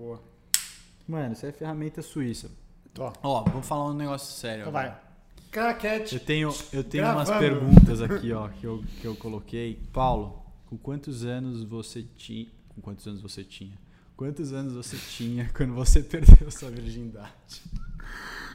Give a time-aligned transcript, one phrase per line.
[0.00, 0.18] Boa.
[1.06, 2.50] Mano, isso é ferramenta suíça.
[2.94, 3.12] Tô.
[3.22, 4.62] Ó, vou falar um negócio sério.
[4.62, 4.88] Então agora.
[4.94, 5.10] vai.
[5.50, 6.14] Craquete.
[6.14, 9.78] Eu tenho, eu tenho umas perguntas aqui, ó, que eu, que eu coloquei.
[9.92, 12.46] Paulo, com quantos anos você tinha.
[12.74, 13.76] Com quantos anos você tinha?
[14.16, 17.62] Quantos anos você tinha quando você perdeu sua virgindade?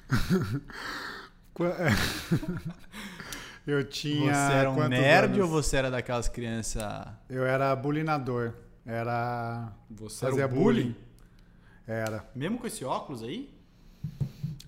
[1.53, 1.75] Qua-
[3.67, 4.33] Eu tinha.
[4.33, 5.39] você era um nerd anos?
[5.39, 6.83] ou você era daquelas crianças.
[7.29, 8.53] Eu era bulinador.
[8.85, 9.71] Era.
[9.89, 10.95] Você Fazia era o bullying?
[11.87, 12.25] Era.
[12.33, 13.53] Mesmo com esse óculos aí?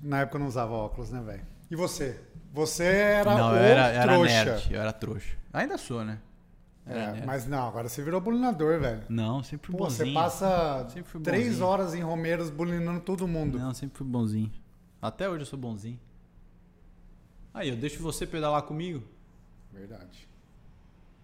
[0.01, 1.45] Na época eu não usava óculos, né, velho?
[1.69, 2.19] E você?
[2.53, 4.45] Você era não, o eu era, era trouxa.
[4.45, 4.73] nerd.
[4.73, 5.37] Eu era trouxa.
[5.53, 6.19] Ainda sou, né?
[6.85, 9.03] Era É, mas não, agora você virou bulinador, velho.
[9.09, 10.13] Não, sempre fui Pô, você bonzinho.
[10.15, 13.59] passa Sempre fui três horas em Romeiros bulinando todo mundo.
[13.59, 14.51] Não, sempre fui bonzinho.
[15.01, 15.99] Até hoje eu sou bonzinho.
[17.53, 19.03] Aí, eu deixo você pedalar comigo.
[19.73, 20.27] Verdade.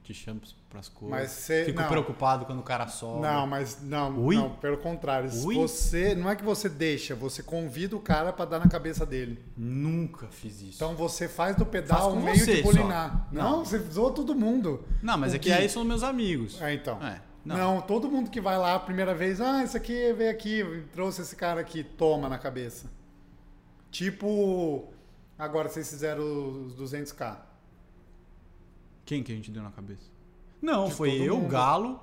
[0.03, 1.17] Te chamo pras coisas.
[1.17, 1.63] Mas você.
[1.63, 3.21] Fico não, preocupado quando o cara sobe.
[3.21, 4.35] não, mas não, Ui?
[4.35, 5.29] não, pelo contrário.
[5.45, 5.55] Ui?
[5.55, 6.13] Você.
[6.13, 9.41] Não é que você deixa, você convida o cara pra dar na cabeça dele.
[9.55, 10.75] Nunca fiz isso.
[10.75, 13.27] Então você faz do pedal um meio de bulinar.
[13.31, 13.65] Não, Não.
[13.65, 14.83] você zoa todo mundo.
[15.01, 16.61] não, mas o é que aí são meus amigos.
[16.61, 17.01] É, então.
[17.01, 17.55] É, Não.
[17.75, 17.81] não.
[17.81, 21.35] todo mundo que vai lá a primeira vez, ah, esse aqui veio aqui, trouxe esse
[21.37, 22.91] cara aqui, toma na cabeça.
[23.89, 24.91] Tipo,
[25.39, 26.23] agora vocês fizeram
[26.65, 27.37] os 200k.
[29.05, 30.09] Quem que a gente deu na cabeça?
[30.61, 31.49] Não, De foi eu, mundo.
[31.49, 31.99] Galo.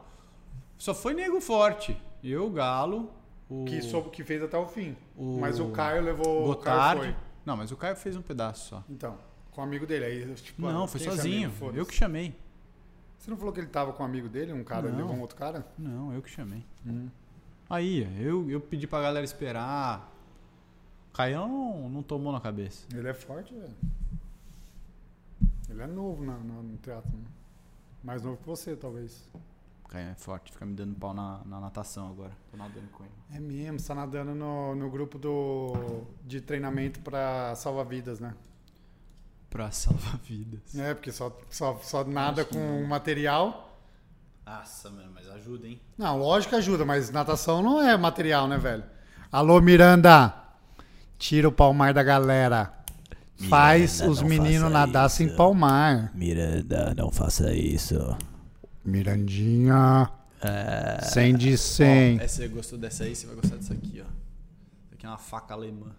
[0.76, 1.96] Só foi nego forte.
[2.22, 3.10] Eu, Galo.
[3.48, 4.96] O Que, soube, que fez até o fim.
[5.16, 6.50] o Mas o Caio levou.
[6.50, 7.16] O Caio foi.
[7.44, 8.84] Não, mas o Caio fez um pedaço só.
[8.88, 9.18] Então,
[9.50, 10.04] com o amigo dele.
[10.04, 11.50] Aí, tipo, não, ah, foi é sozinho.
[11.50, 11.78] Foda-se.
[11.78, 12.34] eu que chamei.
[13.18, 14.52] Você não falou que ele tava com um amigo dele?
[14.52, 14.96] Um cara Não.
[14.96, 15.66] levou um outro cara?
[15.76, 16.64] Não, eu que chamei.
[16.86, 17.08] Hum.
[17.68, 20.10] Aí, eu, eu pedi pra galera esperar.
[21.12, 22.86] Caião não, não tomou na cabeça.
[22.94, 23.74] Ele é forte, velho.
[25.70, 27.10] Ele é novo na, na- no teatro.
[27.16, 27.24] Né?
[28.02, 29.28] Mais novo que você, talvez.
[29.88, 32.32] Caião é forte, fica me dando pau na, na natação agora.
[32.50, 33.12] Tô nadando com ele.
[33.34, 38.34] É mesmo, você tá nadando no, no grupo do, de treinamento pra salva-vidas, né?
[39.48, 40.77] Pra salvar vidas.
[40.78, 42.86] É, porque só, só, só nada Acho com não.
[42.86, 43.77] material.
[44.46, 45.80] Nossa, mano, mas ajuda, hein?
[45.98, 48.84] Não, lógico que ajuda, mas natação não é material, né, velho?
[49.30, 50.34] Alô, Miranda!
[51.18, 52.72] Tira o palmar da galera.
[53.48, 55.17] Faz Miranda, os não meninos nadar isso.
[55.17, 56.14] sem palmar.
[56.14, 57.96] Miranda, não faça isso.
[58.84, 60.11] Mirandinha.
[60.42, 62.20] É, 100 de 100.
[62.20, 64.05] Ó, você gostou dessa aí, você vai gostar dessa aqui, ó.
[64.86, 65.92] Essa aqui é uma faca alemã.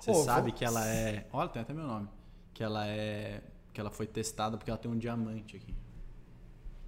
[0.00, 1.26] Você Ô, sabe vou- que ela é.
[1.32, 2.08] Olha, tem até meu nome.
[2.52, 3.42] Que ela é.
[3.72, 5.74] Que ela foi testada porque ela tem um diamante aqui.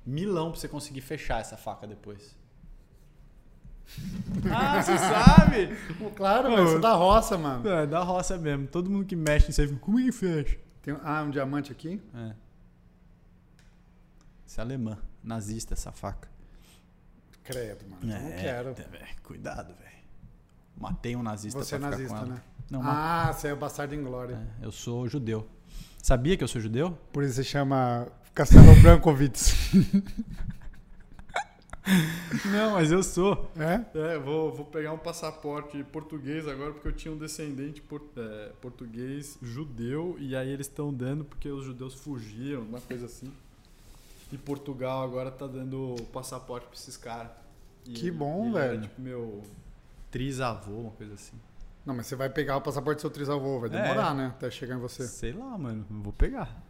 [0.04, 2.36] Milão pra você conseguir fechar essa faca depois.
[4.52, 5.68] Ah, você sabe?
[6.14, 7.68] Claro, você é da roça, mano.
[7.68, 8.66] É, da roça mesmo.
[8.66, 10.58] Todo mundo que mexe nisso aí fica, como é que fecha?
[10.82, 12.00] Tem, ah, um diamante aqui?
[12.14, 12.32] É.
[14.46, 14.98] Isso é alemã.
[15.22, 16.28] Nazista essa faca.
[17.42, 18.02] Credo, mano.
[18.02, 18.68] eu não É, quero.
[18.70, 19.96] é, velho, Cuidado, velho.
[20.76, 22.40] Matei um nazista Você é nazista, né?
[22.70, 22.80] Não.
[22.84, 24.34] Ah, você é o bastardo em glória.
[24.60, 25.48] É, eu sou judeu.
[26.02, 26.96] Sabia que eu sou judeu?
[27.12, 29.54] Por isso você chama Castelo Brankovitz.
[32.50, 33.50] Não, mas eu sou.
[33.56, 33.84] é?
[34.14, 38.50] É, vou, vou pegar um passaporte português agora porque eu tinha um descendente por- é,
[38.60, 43.32] português judeu e aí eles estão dando porque os judeus fugiram, uma coisa assim.
[44.32, 47.30] E Portugal agora tá dando passaporte pra esses caras.
[47.84, 48.82] Que ele- bom, ele era, velho.
[48.82, 49.42] tipo meu
[50.10, 51.36] trisavô, uma coisa assim.
[51.84, 53.60] Não, mas você vai pegar o passaporte do seu trisavô.
[53.60, 53.80] Vai É.
[53.82, 54.26] demorar, né?
[54.36, 55.06] Até chegar em você.
[55.06, 56.60] Sei lá, mano, vou pegar.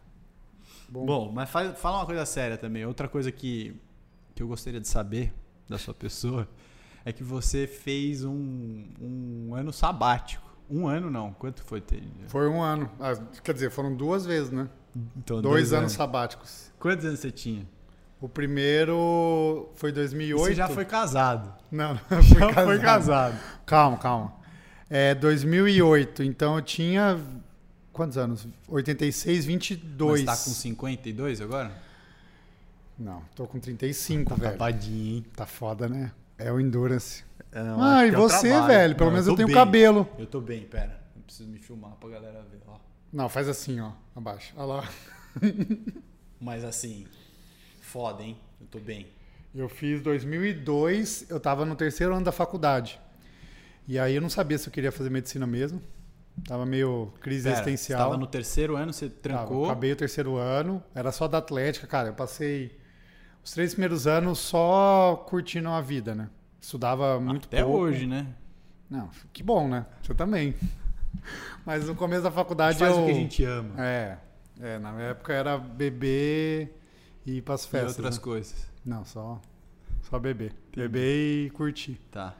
[0.87, 2.85] Bom, Bom, mas faz- fala uma coisa séria também.
[2.85, 3.75] Outra coisa que,
[4.37, 5.33] que eu gostaria de saber
[5.67, 6.47] da sua pessoa
[7.03, 10.45] é que você fez um, um ano sabático.
[10.69, 11.81] Um ano não, quanto foi?
[11.81, 12.03] ter?
[12.27, 12.91] foi um ano.
[12.99, 14.69] Ah, quer dizer, foram duas vezes, né?
[15.15, 16.71] Então, Dois, anos sabáticos.
[16.79, 17.67] Quantos anos você tinha?
[18.21, 20.43] O primeiro foi 2008.
[20.43, 21.51] Você já foi casado.
[21.71, 22.65] Não, não Já casado.
[22.65, 23.39] foi casado.
[23.65, 24.33] Calma, calma.
[24.87, 27.19] É 2008, então eu tinha.
[27.91, 28.47] Quantos anos?
[28.67, 30.23] 86, 22.
[30.23, 31.86] Mas tá com 52 agora?
[32.97, 34.51] Não, tô com 35, velho.
[34.53, 35.25] Tapadinho, hein?
[35.35, 36.11] Tá foda, né?
[36.37, 37.23] É o Endurance.
[37.53, 38.67] Não, Ah, acho e é você, trabalho.
[38.67, 38.95] velho?
[38.95, 39.55] Pelo Não, menos eu, tô tenho bem.
[39.55, 40.09] cabelo.
[40.17, 40.99] Eu tô bem, pera.
[41.15, 42.77] Eu preciso me filmar pra galera ver, ó.
[43.13, 43.91] Não, faz assim, ó.
[44.15, 44.53] Abaixo.
[44.57, 44.89] Olha lá.
[46.39, 47.05] Mas assim,
[47.81, 48.37] foda, hein?
[48.59, 49.07] Eu tô bem.
[49.55, 52.99] Eu fiz 2002, eu tava no terceiro ano da faculdade.
[53.87, 55.81] E aí eu não sabia se eu queria fazer medicina mesmo.
[56.47, 57.99] Tava meio crise Pera, existencial.
[57.99, 59.65] Você tava no terceiro ano, você Tava, trancou.
[59.65, 62.09] acabei o terceiro ano, era só da Atlética, cara.
[62.09, 62.77] Eu passei
[63.47, 66.29] os três primeiros anos só curtindo a vida, né?
[66.59, 67.77] Estudava muito Até pouco.
[67.79, 68.27] hoje, né?
[68.89, 69.85] Não, que bom, né?
[70.01, 70.53] Você também.
[71.65, 73.03] Mas no começo da A faculdade gente faz eu.
[73.03, 73.73] o que a gente ama.
[73.77, 74.17] É,
[74.59, 76.77] é, na época era beber
[77.25, 77.95] e ir pras e festas.
[77.95, 78.21] outras né?
[78.21, 78.67] coisas.
[78.85, 79.39] Não, só,
[80.09, 80.53] Só beber.
[80.75, 81.97] Beber e curtir.
[82.11, 82.35] Tá.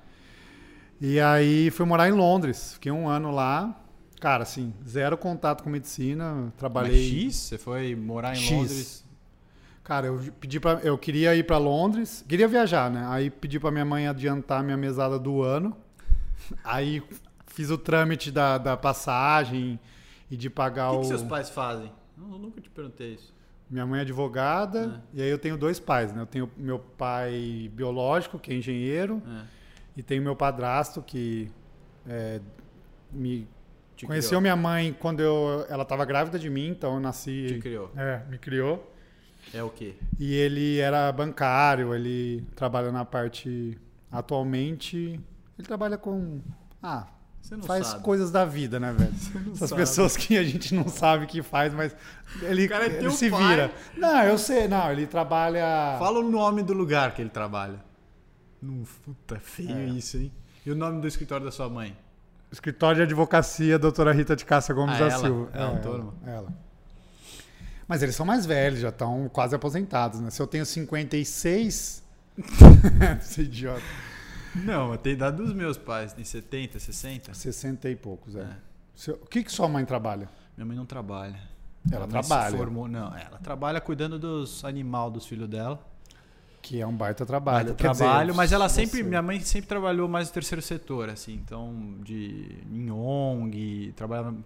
[0.99, 2.73] E aí fui morar em Londres.
[2.73, 3.81] Fiquei um ano lá.
[4.19, 6.51] Cara, assim, zero contato com medicina.
[6.57, 7.13] Trabalhei.
[7.13, 7.35] Mas X?
[7.35, 8.51] Você foi morar em X.
[8.51, 9.06] Londres?
[9.87, 13.05] Cara, eu pedi para eu queria ir pra Londres, queria viajar, né?
[13.07, 15.77] Aí pedi pra minha mãe adiantar minha mesada do ano.
[16.61, 17.01] Aí
[17.45, 19.79] fiz o trâmite da, da passagem
[20.29, 21.89] e de pagar O que, o que seus pais fazem?
[22.17, 23.33] Eu nunca te perguntei isso.
[23.69, 26.21] minha mãe é advogada e aí eu tenho dois pais, né?
[26.21, 29.45] Eu tenho meu pai biológico, que é engenheiro, É.
[29.95, 31.49] e tenho meu padrasto que
[32.05, 32.41] é,
[33.09, 33.47] me
[33.95, 34.41] Te conheceu criou.
[34.41, 37.89] minha mãe quando eu, ela estava grávida de mim, então eu Te nasci, criou.
[37.95, 38.93] é, me criou.
[39.53, 39.95] É o quê?
[40.19, 43.77] E ele era bancário, ele trabalha na parte.
[44.11, 45.19] Atualmente,
[45.57, 46.39] ele trabalha com.
[46.83, 47.07] Ah,
[47.41, 48.03] Você não faz sabe.
[48.03, 49.11] coisas da vida, né, velho?
[49.53, 49.81] Essas sabe.
[49.81, 51.95] pessoas que a gente não sabe que faz, mas
[52.41, 53.47] ele, O cara é ele se pai.
[53.47, 53.71] vira.
[53.95, 55.95] Não, eu sei, não, ele trabalha.
[55.99, 57.83] Fala o nome do lugar que ele trabalha.
[58.61, 59.85] Não, puta, feio É.
[59.85, 60.31] isso, hein?
[60.65, 61.95] E o nome do escritório da sua mãe?
[62.51, 65.23] Escritório de Advocacia, doutora Rita de Cássia Gomes Ah, da ela?
[65.23, 65.49] Silva.
[65.53, 66.13] É autônoma?
[66.25, 66.66] ela, ela.
[67.87, 70.29] Mas eles são mais velhos, já estão quase aposentados, né?
[70.29, 72.03] Se eu tenho 56.
[73.21, 73.81] Esse idiota.
[74.55, 77.33] Não, tem idade dos meus pais, tem 70, 60.
[77.33, 78.41] 60 e poucos, é.
[78.41, 78.55] É.
[78.95, 80.27] Seu- O que, que sua mãe trabalha?
[80.55, 81.39] Minha mãe não trabalha.
[81.89, 82.57] Ela Minha mãe se trabalha.
[82.57, 85.79] formou- não, ela trabalha cuidando dos animal dos filhos dela.
[86.61, 87.67] Que é um baita trabalho.
[87.67, 90.61] Baita Quer dizer, trabalho, mas ela sempre, você- minha mãe sempre trabalhou mais no terceiro
[90.61, 93.93] setor, assim, então de em ONG,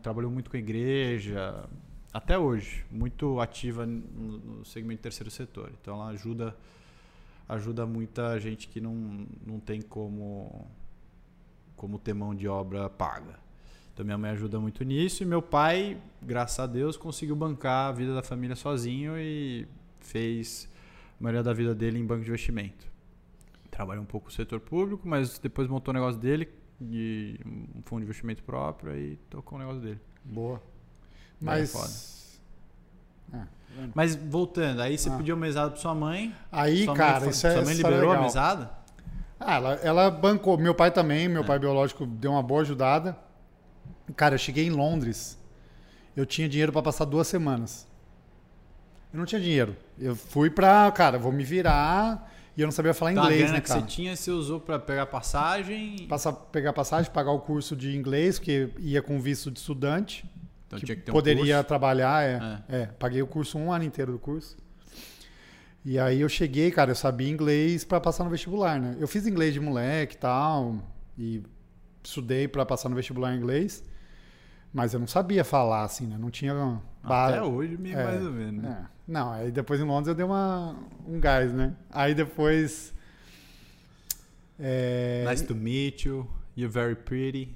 [0.01, 1.63] trabalhou muito com a igreja,
[2.13, 5.71] até hoje, muito ativa no, segmento terceiro setor.
[5.81, 6.55] Então ela ajuda
[7.47, 10.67] ajuda muita gente que não, não tem como
[11.75, 13.39] como ter mão de obra paga.
[13.93, 17.91] Então minha mãe ajuda muito nisso e meu pai, graças a Deus, conseguiu bancar a
[17.91, 19.67] vida da família sozinho e
[19.99, 20.69] fez
[21.19, 22.89] a maioria da vida dele em banco de investimento.
[23.69, 26.49] Trabalhou um pouco no setor público, mas depois montou o negócio dele,
[26.79, 29.99] de um fundo de investimento próprio e tocou o negócio dele.
[30.23, 30.70] Boa.
[31.41, 32.39] É Mas.
[33.33, 33.91] É, tá vendo?
[33.95, 35.17] Mas voltando, aí você Ah.
[35.17, 36.35] pediu mesada pra sua mãe.
[36.51, 37.51] Aí, sua cara, mãe, isso é.
[37.53, 38.23] Sua mãe é liberou a legal.
[38.23, 38.71] mesada?
[39.39, 40.57] Ah, ela, ela bancou.
[40.57, 41.27] Meu pai também, É.
[41.27, 43.17] meu pai biológico deu uma boa ajudada.
[44.15, 45.37] Cara, eu cheguei em Londres.
[46.15, 47.87] Eu tinha dinheiro pra passar duas semanas.
[49.13, 49.75] Eu não tinha dinheiro.
[49.97, 50.91] Eu fui pra.
[50.91, 52.29] Cara, vou me virar.
[52.55, 53.79] E eu não sabia falar Então, a inglês, grana né, que cara?
[53.79, 56.05] você tinha, você usou pra pegar passagem.
[56.07, 60.25] Passar, pegar passagem, pagar o curso de inglês, porque ia com visto de estudante.
[60.71, 61.67] Então que tinha que ter um poderia curso.
[61.67, 62.85] trabalhar, é, é.
[62.87, 64.55] Paguei o curso um ano inteiro do curso.
[65.83, 68.95] E aí eu cheguei, cara, eu sabia inglês pra passar no vestibular, né?
[68.99, 70.77] Eu fiz inglês de moleque e tal,
[71.17, 71.43] e
[72.03, 73.83] estudei pra passar no vestibular em inglês,
[74.71, 76.17] mas eu não sabia falar, assim, né?
[76.19, 76.53] Não tinha...
[77.03, 78.61] ba- Até hoje, meio É, mais ou menos.
[78.63, 78.85] né?
[78.87, 78.91] é.
[79.11, 80.75] Não, aí depois em Londres eu dei uma,
[81.07, 81.73] um gás, né?
[81.89, 82.93] Aí depois...
[84.59, 86.29] É, Nice to meet you.
[86.55, 87.55] You're very pretty.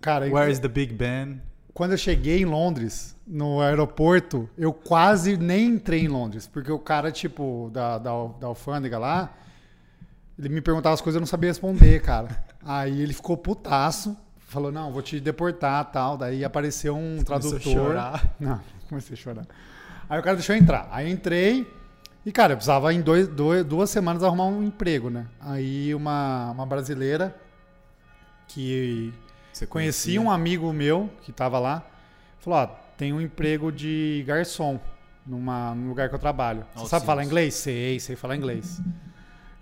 [0.00, 1.42] cara, Where is the Big Ben?
[1.74, 6.78] Quando eu cheguei em Londres, no aeroporto, eu quase nem entrei em Londres, porque o
[6.78, 8.10] cara, tipo, da, da,
[8.40, 9.32] da alfândega lá,
[10.38, 12.44] ele me perguntava as coisas e eu não sabia responder, cara.
[12.64, 14.16] Aí ele ficou putaço,
[14.48, 16.16] falou, não, vou te deportar tal.
[16.16, 17.60] Daí apareceu um a tradutor.
[17.60, 18.34] chorar.
[18.40, 19.46] Não, comecei a chorar.
[20.08, 20.88] Aí o cara deixou eu entrar.
[20.90, 21.70] Aí eu entrei
[22.24, 25.26] e, cara, eu precisava em dois, dois- duas semanas arrumar um emprego, né?
[25.40, 27.34] Aí uma, uma brasileira
[28.48, 29.12] que
[29.54, 31.82] Você Conheci um amigo meu que tava lá.
[32.40, 32.66] Falou: Ó,
[32.98, 34.80] tem um emprego de garçom
[35.24, 36.60] numa, num lugar que eu trabalho.
[36.62, 36.90] Você Alcinos.
[36.90, 37.54] sabe falar inglês?
[37.54, 38.80] Sei, sei falar inglês.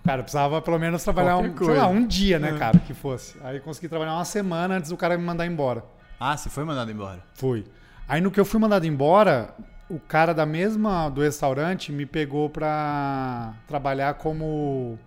[0.02, 2.58] Cara, precisava pelo menos trabalhar um, lá, um dia, né, É.
[2.58, 3.36] cara, que fosse.
[3.44, 5.84] Aí consegui trabalhar uma semana antes do cara me mandar embora.
[6.18, 7.22] Ah, você foi mandado embora.
[7.34, 7.64] Fui.
[8.08, 9.54] Aí no que eu fui mandado embora,
[9.90, 14.98] o cara da mesma do restaurante me pegou pra trabalhar como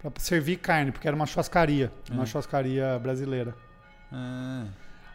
[0.00, 2.26] pra servir carne, porque era uma churrascaria, uma É.
[2.26, 3.54] churrascaria brasileira.
[4.12, 4.64] Ah,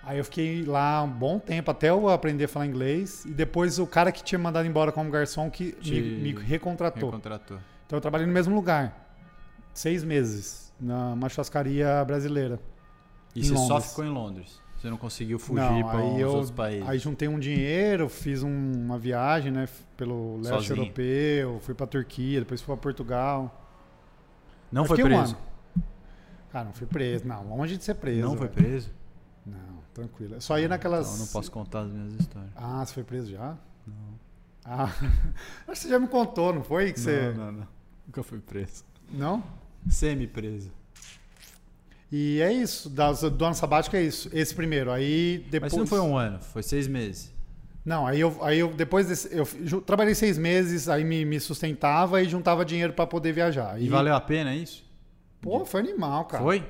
[0.03, 3.23] Aí eu fiquei lá um bom tempo até eu aprender a falar inglês.
[3.25, 7.09] E depois o cara que tinha mandado embora como garçom que Te me, me recontratou.
[7.11, 7.57] recontratou.
[7.85, 9.13] Então eu trabalhei no mesmo lugar.
[9.73, 10.73] Seis meses.
[10.79, 12.59] Numa churrascaria brasileira.
[13.35, 13.89] E você só Londres.
[13.89, 14.61] ficou em Londres.
[14.75, 16.89] Você não conseguiu fugir para outros países.
[16.89, 19.69] Aí juntei um dinheiro, fiz um- uma viagem, né?
[19.95, 20.77] Pelo leste Sozinho.
[20.79, 23.55] europeu, fui pra Turquia, depois fui pra Portugal.
[24.71, 25.35] não foi um preso.
[25.35, 25.37] ano.
[26.51, 27.25] Cara, não fui preso.
[27.27, 28.21] Não, longe de ser preso.
[28.21, 28.53] não foi velho.
[28.69, 28.89] preso?
[29.45, 30.35] Não, tranquilo.
[30.35, 31.05] Eu só ia naquelas.
[31.07, 32.51] Então eu não posso contar as minhas histórias.
[32.55, 33.57] Ah, você foi preso já?
[33.87, 33.95] Não.
[34.65, 34.83] Ah,
[35.67, 36.91] acho que você já me contou, não foi?
[36.93, 37.31] Que você...
[37.31, 37.67] Não, não, não.
[38.05, 38.83] Nunca fui preso.
[39.11, 39.43] Não?
[39.89, 40.71] Semi-preso.
[42.11, 44.29] E é isso, das- do ano sabático é isso.
[44.33, 44.91] Esse primeiro.
[44.91, 45.71] Aí depois.
[45.71, 47.31] Mas não foi um ano, foi seis meses.
[47.85, 52.21] Não, aí eu, aí eu depois desse, eu trabalhei seis meses, aí me, me sustentava
[52.21, 53.81] e juntava dinheiro pra poder viajar.
[53.81, 54.83] E valeu a pena isso?
[55.41, 56.43] Pô, foi animal, cara.
[56.43, 56.63] Foi?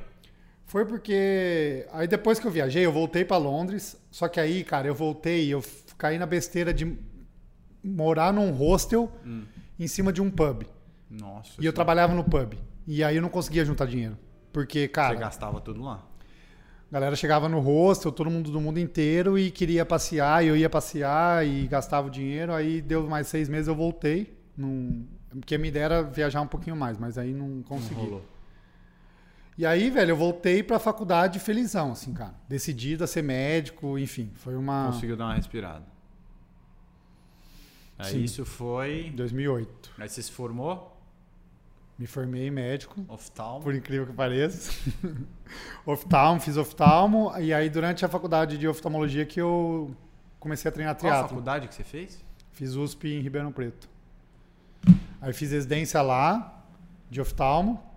[0.66, 4.88] Foi porque aí depois que eu viajei, eu voltei pra Londres, só que aí, cara,
[4.88, 5.62] eu voltei e eu
[5.98, 6.98] caí na besteira de
[7.84, 9.44] morar num hostel Hum.
[9.80, 10.64] em cima de um pub.
[11.10, 11.52] Nossa.
[11.60, 12.54] E eu trabalhava no pub.
[12.88, 14.18] E aí eu não conseguia juntar dinheiro.
[14.54, 16.06] Porque, Você cara, gastava tudo lá.
[16.90, 20.56] a galera chegava no hostel, todo mundo do mundo inteiro e queria passear, e eu
[20.58, 22.54] ia passear e gastava o dinheiro.
[22.54, 24.38] Aí deu mais seis meses, eu voltei.
[24.56, 25.06] Num...
[25.32, 27.96] Porque a minha ideia era viajar um pouquinho mais, mas aí não Não consegui.
[27.96, 28.22] rolou.
[29.62, 32.34] E aí, velho, eu voltei pra faculdade felizão, assim, cara.
[32.50, 34.32] Decidido a ser médico, enfim.
[34.34, 34.88] Foi uma.
[34.88, 35.86] Conseguiu dar uma respirada.
[38.00, 38.24] Aí Sim.
[38.24, 39.12] isso foi.
[39.16, 39.92] 2008.
[40.00, 41.00] Aí você se formou?
[41.96, 43.62] Me formei em médico, Oftalmo.
[43.62, 44.72] por incrível que pareça.
[45.86, 47.32] oftalmo, fiz oftalmo.
[47.38, 49.96] E aí, durante a faculdade de oftalmologia, que eu
[50.40, 51.30] comecei a treinar Qual a triatlo.
[51.30, 52.20] faculdade que você fez?
[52.52, 53.88] Fiz USP em Ribeirão Preto.
[55.22, 56.66] Aí fiz residência lá,
[57.12, 57.91] de oftalmo.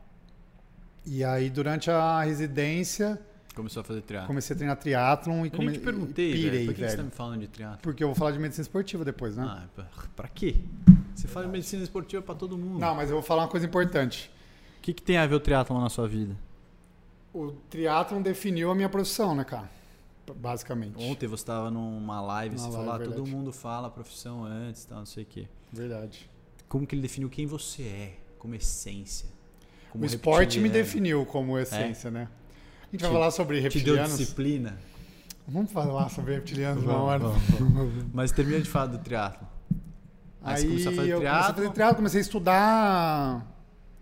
[1.06, 3.20] E aí, durante a residência,
[3.54, 4.26] Começou a fazer triatlo.
[4.26, 5.66] comecei a treinar triatlon e Eu come...
[5.70, 6.66] nem te perguntei, pirei, velho.
[6.66, 6.90] Por que velho.
[6.90, 7.78] você tá me falando de triatlo?
[7.82, 9.44] Porque eu vou falar de medicina esportiva depois, né?
[9.46, 10.56] Ah, pra, pra quê?
[11.14, 12.80] Você fala de medicina esportiva pra todo mundo.
[12.80, 14.30] Não, mas eu vou falar uma coisa importante.
[14.78, 16.36] O que, que tem a ver o triatlo na sua vida?
[17.32, 19.70] O triatlon definiu a minha profissão, né, cara?
[20.36, 20.94] Basicamente.
[20.98, 24.84] Ontem você estava numa live, Numa você falou, ah, todo mundo fala a profissão antes,
[24.84, 25.46] tal, não sei o quê.
[25.72, 26.28] Verdade.
[26.68, 29.28] Como que ele definiu quem você é, como essência?
[29.94, 32.26] Como o esporte me definiu como essência, né?
[32.82, 34.18] A gente vai Te- falar sobre Te deu reptilianos.
[34.18, 34.76] disciplina?
[35.46, 37.20] Vamos falar sobre reptilianos uma hora.
[37.20, 39.46] vamos, Mas termina de falar do triatlo.
[40.42, 43.46] Aí, você Aí começou a fazer eu comecei a fazer triatlo, comecei a estudar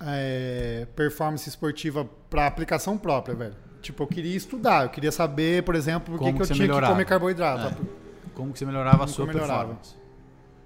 [0.00, 3.54] é, performance esportiva para aplicação própria, velho.
[3.82, 6.86] Tipo, eu queria estudar, eu queria saber, por exemplo, por que que eu tinha melhorava.
[6.86, 7.86] que comer carboidrato.
[8.34, 9.58] Como que você melhorava a Como sua que eu melhorava.
[9.74, 9.96] performance?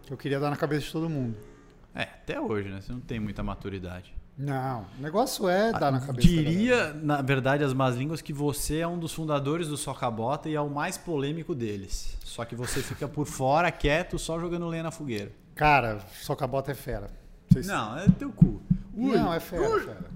[0.08, 1.36] Eu queria dar na cabeça de todo mundo.
[1.94, 2.80] É, até hoje, né?
[2.80, 4.14] Você não tem muita maturidade.
[4.38, 6.28] Não, o negócio é dar na cabeça.
[6.28, 10.54] Diria, na verdade, as más línguas que você é um dos fundadores do Socabota e
[10.54, 12.16] é o mais polêmico deles.
[12.22, 15.32] Só que você fica por fora, quieto, só jogando lenha na fogueira.
[15.54, 17.08] Cara, Socabota é fera.
[17.48, 18.60] Vocês- Não, é teu cu.
[18.94, 20.10] Ui, Não, é fera, fera.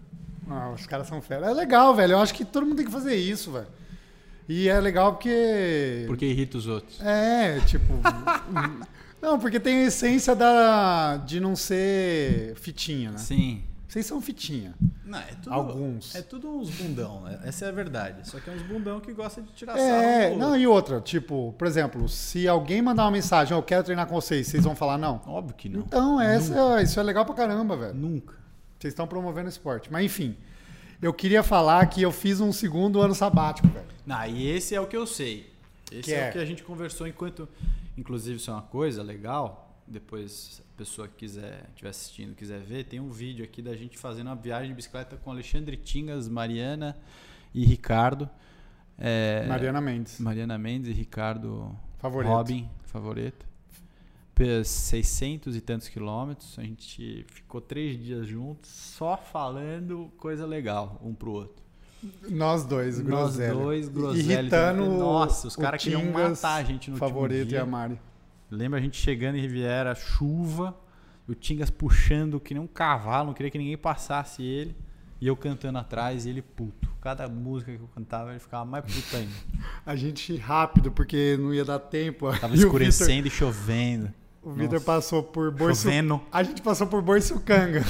[0.46, 1.46] Não, os caras são fera.
[1.46, 2.12] É legal, velho.
[2.12, 3.68] Eu acho que todo mundo tem que fazer isso, velho.
[4.46, 6.04] E é legal porque.
[6.08, 7.00] Porque irrita os outros.
[7.00, 7.86] É, tipo.
[9.22, 13.18] não, porque tem a essência da, de não ser fitinha, né?
[13.18, 13.62] Sim.
[13.90, 14.73] Vocês são fitinha.
[15.04, 16.14] Não, é tudo, Alguns.
[16.14, 17.40] É tudo uns bundão, né?
[17.42, 18.28] essa é a verdade.
[18.28, 20.38] Só que é uns bundão que gosta de tirar É, sarro.
[20.38, 24.14] não, e outra, tipo, por exemplo, se alguém mandar uma mensagem, eu quero treinar com
[24.14, 25.20] vocês, vocês vão falar não?
[25.26, 25.80] Óbvio que não.
[25.80, 27.92] Então, essa, isso é legal pra caramba, velho.
[27.92, 28.35] Nunca.
[28.78, 29.90] Vocês estão promovendo esporte.
[29.90, 30.37] Mas enfim,
[31.02, 33.87] eu queria falar que eu fiz um segundo ano sabático, velho.
[34.06, 35.52] Não, e esse é o que eu sei.
[35.90, 36.28] Esse é, é?
[36.28, 37.49] o que a gente conversou enquanto.
[37.99, 39.82] Inclusive, isso é uma coisa legal.
[39.85, 44.28] Depois, pessoa que quiser, estiver assistindo, quiser ver, tem um vídeo aqui da gente fazendo
[44.28, 46.96] uma viagem de bicicleta com Alexandre Tingas, Mariana
[47.54, 48.26] e Ricardo.
[48.99, 50.18] É, Mariana Mendes.
[50.18, 52.30] Mariana Mendes e Ricardo Favorito.
[52.30, 53.44] Robin, favorito.
[54.34, 56.58] Pe- 600 e tantos quilômetros.
[56.58, 61.62] A gente ficou três dias juntos, só falando coisa legal um pro outro.
[62.30, 63.52] Nós dois, Nós groselha.
[63.52, 64.40] dois, groselha.
[64.40, 67.58] Irritando Nossa, os caras queriam matar a gente no último Favorito dia.
[67.58, 68.00] e a Mari.
[68.50, 70.76] Lembra a gente chegando em Riviera, chuva,
[71.28, 74.75] o Tingas puxando que nem um cavalo, não queria que ninguém passasse ele,
[75.21, 76.90] e eu cantando atrás e ele puto.
[77.00, 79.33] Cada música que eu cantava, ele ficava mais puto ainda.
[79.87, 82.30] A gente rápido, porque não ia dar tempo.
[82.38, 84.12] Tava E escurecendo e chovendo.
[84.42, 85.54] O Vitor passou por.
[85.75, 86.21] Chovendo.
[86.33, 87.83] A gente passou por Boiçucanga.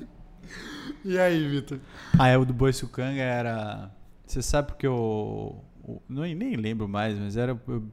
[1.04, 1.78] e aí, Vitor?
[2.18, 3.90] Ah, é, o do Boiçucanga era.
[4.26, 5.62] Você sabe porque o-
[6.08, 7.58] não, nem lembro mais, mas era.
[7.68, 7.84] eu-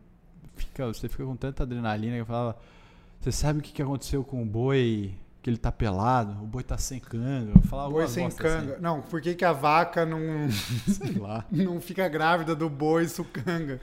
[0.57, 2.57] fica- você fica com tanta adrenalina que eu falava.
[3.21, 5.13] Você sabe o que, que aconteceu com o boi?
[5.41, 6.31] Que ele tá pelado?
[6.43, 7.51] O boi tá sem canga.
[7.55, 8.77] Eu falava Boi sem canga.
[8.79, 11.45] Não, por que, que a vaca não, Assim, sei lá.
[11.51, 13.79] não fica grávida do boi sucanga?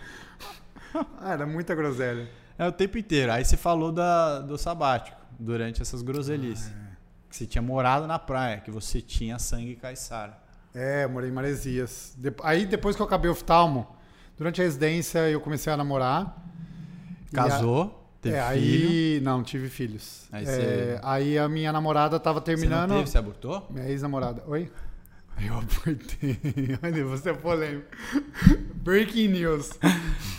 [1.20, 2.28] Ah, era muita groselha.
[2.58, 3.32] É o tempo inteiro.
[3.32, 6.70] Aí você falou da, do sabático, durante essas groselices.
[6.74, 6.94] Ah,
[7.30, 10.36] Que você tinha morado na praia, que você tinha sangue caiçara.
[10.74, 12.14] É, morei em Maresias.
[12.16, 13.86] De- Aí, depois que eu acabei o oftalmo,
[14.36, 16.36] durante a residência, eu comecei a namorar.
[17.34, 18.88] Casou, teve é, filho.
[18.88, 20.28] aí não tive filhos.
[20.32, 22.90] Aí É, você- aí a minha namorada tava terminando.
[22.90, 23.66] Você teve, você abortou?
[23.70, 24.42] Minha ex-namorada.
[24.46, 24.70] Oi?
[25.40, 26.38] Eu abortei.
[26.82, 27.88] Olha, você é polêmico.
[28.76, 29.70] Breaking news.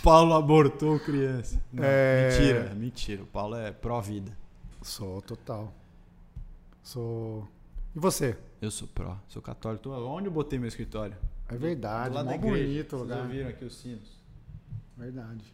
[0.02, 1.62] Paulo abortou criança.
[1.72, 2.30] Não, É.
[2.30, 3.22] Mentira, mentira.
[3.22, 4.32] O Paulo é pró-vida.
[4.82, 5.72] Sou total.
[6.82, 7.46] Sou.
[7.94, 8.36] E você?
[8.60, 9.82] Eu sou pró, sou católico.
[9.84, 11.16] Tô- Onde eu botei meu escritório?
[11.48, 12.56] É verdade, Do lado mó da igreja.
[12.64, 13.18] bonito Vocês lugar.
[13.22, 14.08] ouviram aqui os sinos?
[14.96, 15.44] Verdade.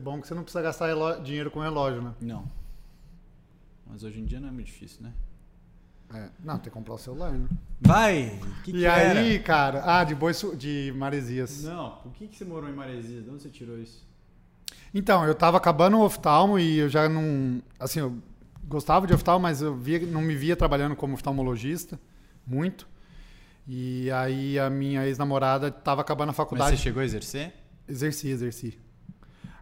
[0.00, 0.88] Bom que você não precisa gastar
[1.22, 2.12] dinheiro com relógio, né?
[2.20, 2.44] Não.
[3.86, 5.12] Mas hoje em dia não é muito difícil, né?
[6.12, 6.30] É.
[6.42, 7.46] Não, tem que comprar o celular, né?
[7.80, 8.40] Vai!
[8.64, 9.82] Que e aí, cara...
[9.84, 11.62] Ah, de boi su- de Maresias.
[11.64, 13.24] Não, por que, que você morou em Maresias?
[13.24, 14.06] De onde você tirou isso?
[14.92, 17.62] Então, eu tava acabando o oftalmo e eu já não.
[17.78, 18.16] Assim, eu
[18.66, 22.00] gostava de oftalmo, mas eu via, não me via trabalhando como oftalmologista
[22.46, 22.88] muito.
[23.66, 26.76] E aí a minha ex-namorada tava acabando a Mas faculdade.
[26.76, 27.52] você chegou a exercer?
[27.86, 28.78] Exerci, exerci.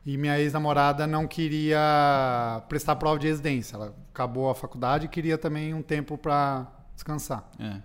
[0.06, 3.74] E minha ex-namorada não queria prestar prova de residência.
[3.74, 7.50] Ela acabou a faculdade e queria também um tempo para descansar.
[7.58, 7.82] É.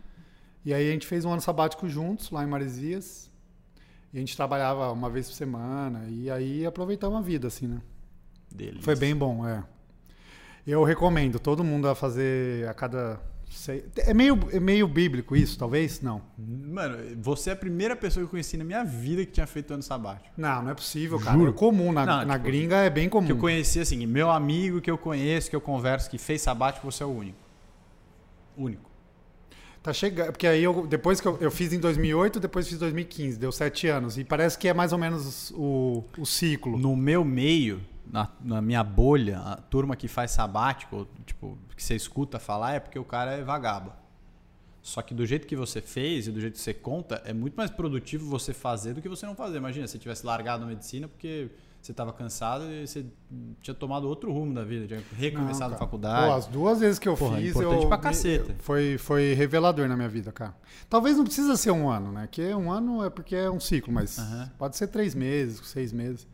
[0.64, 3.28] E aí a gente fez um ano sabático juntos, lá em Maresias.
[4.14, 6.06] E a gente trabalhava uma vez por semana.
[6.10, 7.82] E aí aproveitamos a vida, assim, né?
[8.54, 8.84] Delícia.
[8.84, 9.64] Foi bem bom, é.
[10.68, 13.20] Eu recomendo todo mundo a fazer a cada.
[13.52, 16.02] Sei- É meio, é meio bíblico isso, talvez?
[16.02, 16.22] Não.
[16.38, 19.74] Mano, você é a primeira pessoa que eu conheci na minha vida que tinha feito
[19.74, 20.30] ano sabático.
[20.38, 21.38] Não, não é possível, cara.
[21.38, 21.52] Juro.
[21.52, 21.92] É comum.
[21.92, 23.26] Na, Não, na tipo, gringa é bem comum.
[23.26, 26.90] Que eu conheci, assim, meu amigo que eu conheço, que eu converso, que fez sabático,
[26.90, 27.38] você é o único.
[28.58, 28.90] Único.
[29.84, 30.28] Tá chegando.
[30.32, 33.52] Porque aí eu, depois que eu, eu fiz em 2008, depois fiz em 2015, deu
[33.52, 34.18] sete anos.
[34.18, 36.78] E parece que é mais ou menos o, o ciclo.
[36.78, 37.82] No meu meio,
[38.12, 42.80] na, na minha bolha, a turma que faz sabático, tipo, que você escuta falar, é
[42.80, 43.98] porque o cara é vagaba.
[44.82, 47.56] Só que do jeito que você fez e do jeito que você conta, é muito
[47.56, 49.58] mais produtivo você fazer do que você não fazer.
[49.58, 51.50] Imagina, se você tivesse largado a medicina porque
[51.80, 53.06] você estava cansado e você
[53.62, 56.28] tinha tomado outro rumo da vida, tinha recomeçado a faculdade.
[56.28, 58.56] Pô, as duas vezes que eu Porra, é fiz, importante eu, pra caceta.
[58.60, 60.56] Foi, foi revelador na minha vida, cara.
[60.90, 62.28] Talvez não precisa ser um ano, né?
[62.30, 64.52] Que um ano é porque é um ciclo, mas Aham.
[64.58, 66.28] pode ser três meses, seis meses.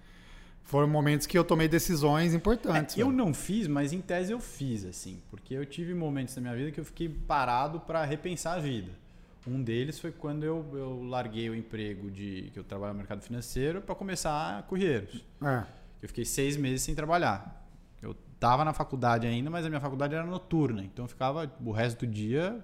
[0.68, 2.98] Foram momentos que eu tomei decisões importantes.
[2.98, 3.18] É, eu velho.
[3.18, 6.72] não fiz, mas em tese eu fiz, assim, porque eu tive momentos na minha vida
[6.74, 8.92] que eu fiquei parado para repensar a vida.
[9.48, 13.22] Um deles foi quando eu, eu larguei o emprego de que eu trabalho no mercado
[13.22, 15.24] financeiro para começar a correiros.
[15.42, 15.64] É.
[16.02, 17.66] Eu fiquei seis meses sem trabalhar.
[18.02, 21.72] Eu estava na faculdade ainda, mas a minha faculdade era noturna, então eu ficava o
[21.72, 22.62] resto do dia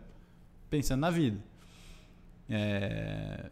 [0.69, 1.39] pensando na vida.
[2.50, 3.50] É,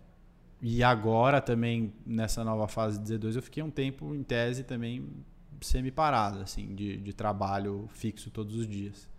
[0.62, 5.10] E agora também, nessa nova fase de Z2, eu fiquei um tempo, em tese, também
[5.62, 9.10] semi-parado, assim, de, de trabalho fixo todos os dias.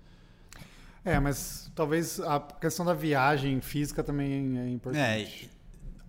[1.05, 5.50] É, mas talvez a questão da viagem física também é É, importante.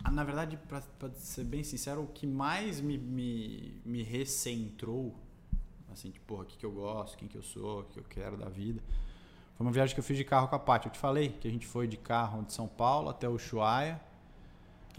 [0.03, 0.81] ah, na verdade, pra
[1.15, 5.15] ser bem sincero, o que mais me, me, me recentrou,
[5.91, 8.03] assim, tipo, porra, o que, que eu gosto, quem que eu sou, o que eu
[8.03, 8.81] quero da vida,
[9.55, 10.87] foi uma viagem que eu fiz de carro com a Paty.
[10.87, 14.01] Eu te falei que a gente foi de carro de São Paulo até o Ushuaia.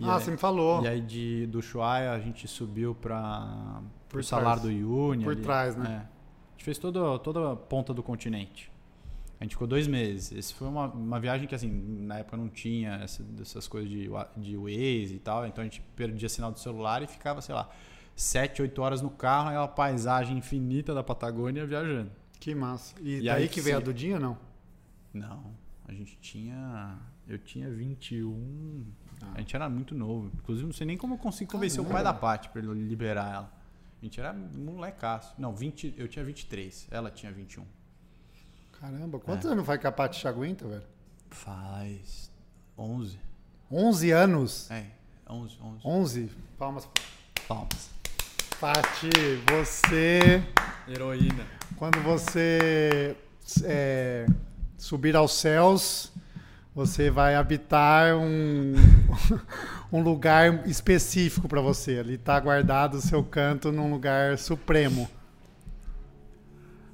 [0.02, 0.82] Ah, aí, você me falou.
[0.82, 3.80] E aí de, do Ushuaia a gente subiu para
[4.12, 4.68] o salário do
[5.08, 5.24] Uni.
[5.24, 5.42] Por ali.
[5.42, 5.84] trás, né?
[5.88, 5.96] É.
[5.98, 8.70] A gente fez toda, toda a ponta do continente.
[9.40, 10.32] A gente ficou dois meses.
[10.32, 14.08] Esse foi uma, uma viagem que, assim, na época não tinha essa- essas coisas de,
[14.36, 15.46] de Waze e tal.
[15.46, 17.68] Então a gente perdia sinal do celular e ficava, sei lá,
[18.16, 22.10] sete, oito horas no carro, aquela paisagem infinita da Patagônia viajando.
[22.40, 22.94] Que massa.
[23.02, 23.84] E, E daí aí que veio a sim.
[23.84, 24.38] Dudinha, não?
[25.12, 25.44] Não,
[25.86, 26.96] a gente tinha.
[27.26, 28.84] Eu tinha 21.
[29.44, 30.30] Gente era muito novo.
[30.38, 32.02] Inclusive, não sei nem como eu consigo convencer o Caramba.
[32.02, 33.52] pai da Paty pra ele liberar ela.
[34.00, 35.34] A gente era molecaço.
[35.36, 36.88] Não, 20, eu tinha 23.
[36.90, 37.62] Ela tinha 21.
[38.80, 39.20] Caramba, É.
[39.20, 40.82] quantos anos vai que a Paty te aguenta, velho?
[41.28, 42.30] Faz
[42.78, 43.18] 11.
[43.70, 44.70] 11 anos?
[44.70, 44.86] É,
[45.28, 45.80] 11, 11.
[45.84, 46.30] 11?
[46.58, 46.88] Palmas.
[47.46, 47.90] Palmas.
[48.58, 49.10] Paty,
[49.50, 50.42] você...
[50.88, 51.46] Heroína.
[51.76, 53.14] Quando você
[53.64, 54.26] é,
[54.78, 56.10] subir aos céus,
[56.74, 58.74] você vai habitar um,
[59.92, 62.00] um lugar específico para você.
[62.00, 65.08] Ali está guardado o seu canto num lugar supremo.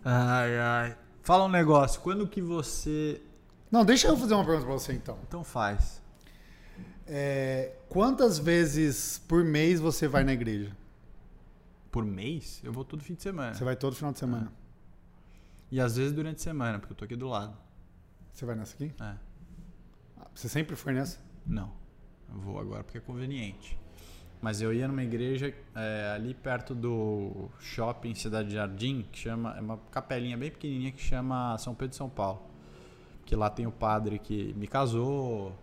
[0.05, 0.97] Ai, ai.
[1.23, 2.01] Fala um negócio.
[2.03, 3.23] Quando que você.
[3.71, 5.19] Não, deixa eu fazer uma pergunta para você então.
[5.27, 6.03] Então faz.
[7.07, 10.77] É, quantas vezes por mês você vai na igreja?
[11.91, 12.61] Por mês?
[12.63, 13.55] Eu vou todo fim de semana.
[13.55, 14.53] Você vai todo final de semana.
[15.71, 17.57] E às vezes durante a semana, porque eu tô aqui do lado.
[18.33, 18.93] Você vai nessa aqui?
[19.01, 19.30] É.
[20.41, 21.19] Você sempre foi nessa?
[21.47, 21.71] Não.
[22.33, 23.79] Eu vou agora porque é conveniente.
[24.41, 29.55] Mas eu ia numa igreja é, ali perto do shopping Cidade Jardim, que chama.
[29.59, 32.41] É uma capelinha bem pequenininha que chama São Pedro de São Paulo.
[33.27, 35.55] Que lá tem o padre que me casou,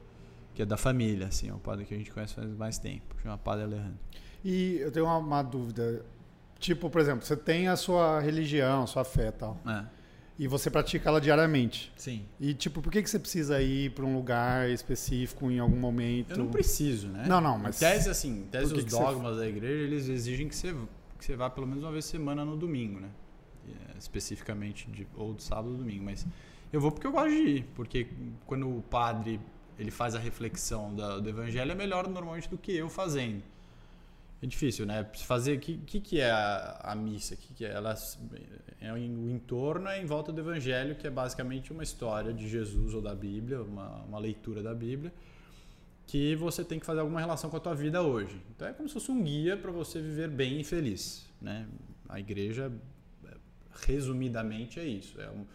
[0.54, 3.16] que é da família, assim, é um padre que a gente conhece faz mais tempo,
[3.24, 3.98] chama Padre Alejandro.
[4.46, 6.06] E eu tenho uma, uma dúvida.
[6.60, 9.58] Tipo, por exemplo, você tem a sua religião, a sua fé e tal.
[9.66, 9.97] É.
[10.40, 11.92] E você pratica ela diariamente.
[11.98, 12.26] Sim.
[12.40, 16.32] E, tipo, por que, que você precisa ir para um lugar específico em algum momento?
[16.32, 17.26] Eu não preciso, né?
[17.28, 20.08] Não, não, mas- Em tese, assim, em tese os que você- dogmas da igreja, eles
[20.08, 20.76] exigem que você,
[21.18, 23.10] que você vá pelo menos uma vez por semana no domingo, né?
[23.68, 26.04] É, especificamente, de, ou de sábado ou domingo.
[26.06, 26.26] Mas
[26.72, 27.66] eu vou porque eu gosto de ir.
[27.74, 28.08] Porque
[28.46, 29.40] quando o padre
[29.80, 33.42] ele faz a reflexão da- do evangelho, é melhor normalmente do que eu fazendo.
[34.42, 35.04] É difícil, né?
[35.26, 37.36] Fazer o que, que, é a, a missa?
[37.36, 37.72] Que que é?
[37.72, 37.96] Ela,
[38.80, 38.98] é o
[39.30, 43.16] entorno é em volta do Evangelho, que é basicamente uma história de Jesus ou da
[43.16, 45.12] Bíblia, uma, uma leitura da Bíblia,
[46.06, 48.40] que você tem que fazer alguma relação com a tua vida hoje.
[48.56, 51.68] Então é como se fosse um guia para você viver bem e feliz, né?
[52.08, 52.72] A igreja,
[53.86, 55.20] resumidamente, é isso.
[55.20, 55.46] É um,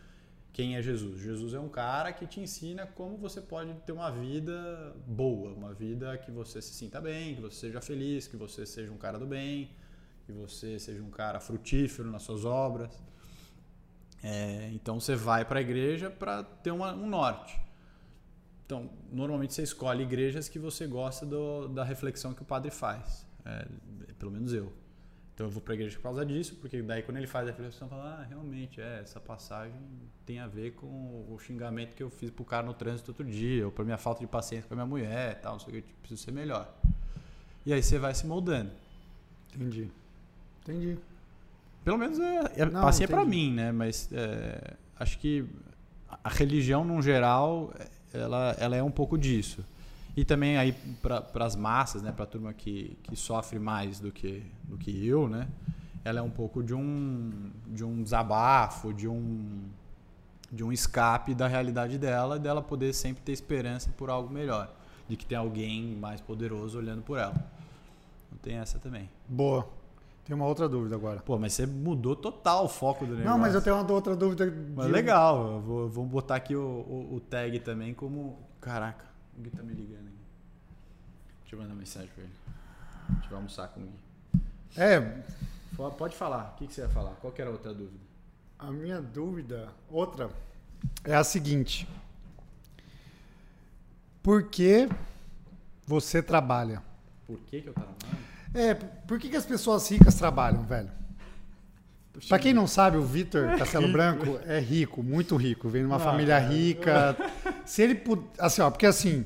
[0.52, 1.20] quem é Jesus?
[1.20, 5.72] Jesus é um cara que te ensina como você pode ter uma vida boa, uma
[5.72, 9.18] vida que você se sinta bem, que você seja feliz, que você seja um cara
[9.18, 9.70] do bem,
[10.26, 13.02] que você seja um cara frutífero nas suas obras.
[14.22, 17.58] É, então você vai para a igreja para ter uma- um norte.
[18.64, 23.26] Então, normalmente você escolhe igrejas que você gosta do- da reflexão que o padre faz.
[23.44, 23.66] É,
[24.18, 24.72] pelo menos eu.
[25.34, 27.50] Então eu vou para a igreja por causa disso, porque daí quando ele faz a
[27.50, 29.80] reflexão, fala, ah, realmente, é, essa passagem
[30.26, 33.64] tem a ver com o xingamento que eu fiz pro cara no trânsito outro dia,
[33.64, 35.88] ou pra minha falta de paciência com a minha mulher, tal, não sei o que,
[35.88, 36.72] eu preciso ser melhor.
[37.64, 38.70] E aí você vai se moldando.
[39.54, 39.90] Entendi.
[40.62, 40.98] Entendi.
[41.84, 43.36] Pelo menos é, é, Não, assim é pra entendi.
[43.36, 43.72] mim, né?
[43.72, 45.44] Mas é, acho que
[46.22, 47.72] a religião, num geral,
[48.12, 49.64] ela, ela é um pouco disso.
[50.16, 52.12] E também aí para as massas, né?
[52.12, 55.48] Pra turma que, que sofre mais do que, do que eu, né?
[56.04, 59.62] Ela é um pouco de um, de um desabafo, de um,
[60.50, 64.70] de um escape da realidade dela, dela poder sempre ter esperança por algo melhor.
[65.08, 67.34] De que tem alguém mais poderoso olhando por ela.
[68.30, 69.08] Não tem essa também.
[69.28, 69.66] Boa.
[70.24, 71.20] Tem uma outra dúvida agora.
[71.20, 73.30] Pô, mas você mudou total o foco do negócio.
[73.30, 74.46] Não, mas eu tenho uma outra dúvida.
[74.76, 78.38] Mas de- legal, eu vou, vou botar aqui o, o, o tag também como.
[78.60, 79.04] Caraca,
[79.36, 80.18] o Gui tá me ligando aí.
[81.40, 82.32] Deixa eu mandar mensagem pra ele.
[83.08, 84.42] Deixa eu almoçar com o Gui.
[84.76, 85.22] É,
[85.98, 87.12] Pode falar, o que, que você ia falar?
[87.16, 88.12] Qual que era a outra dúvida?
[88.58, 90.30] a minha dúvida, outra,
[91.04, 91.88] é a seguinte.
[94.22, 94.88] Por que
[95.84, 96.80] você trabalha?
[97.26, 97.96] Por que, que eu falando?
[98.54, 100.90] É, por que, que as pessoas ricas trabalham, velho?
[102.28, 105.96] Pra quem não sabe, o Vitor Castelo Branco é rico, muito rico, vem de uma
[105.96, 107.16] Ah, família rica.
[107.64, 108.22] Se ele pud...
[108.38, 109.24] assim, ó, porque assim,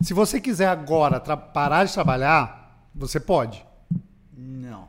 [0.00, 3.64] se você quiser agora parar de trabalhar, você pode,
[4.36, 4.88] Não,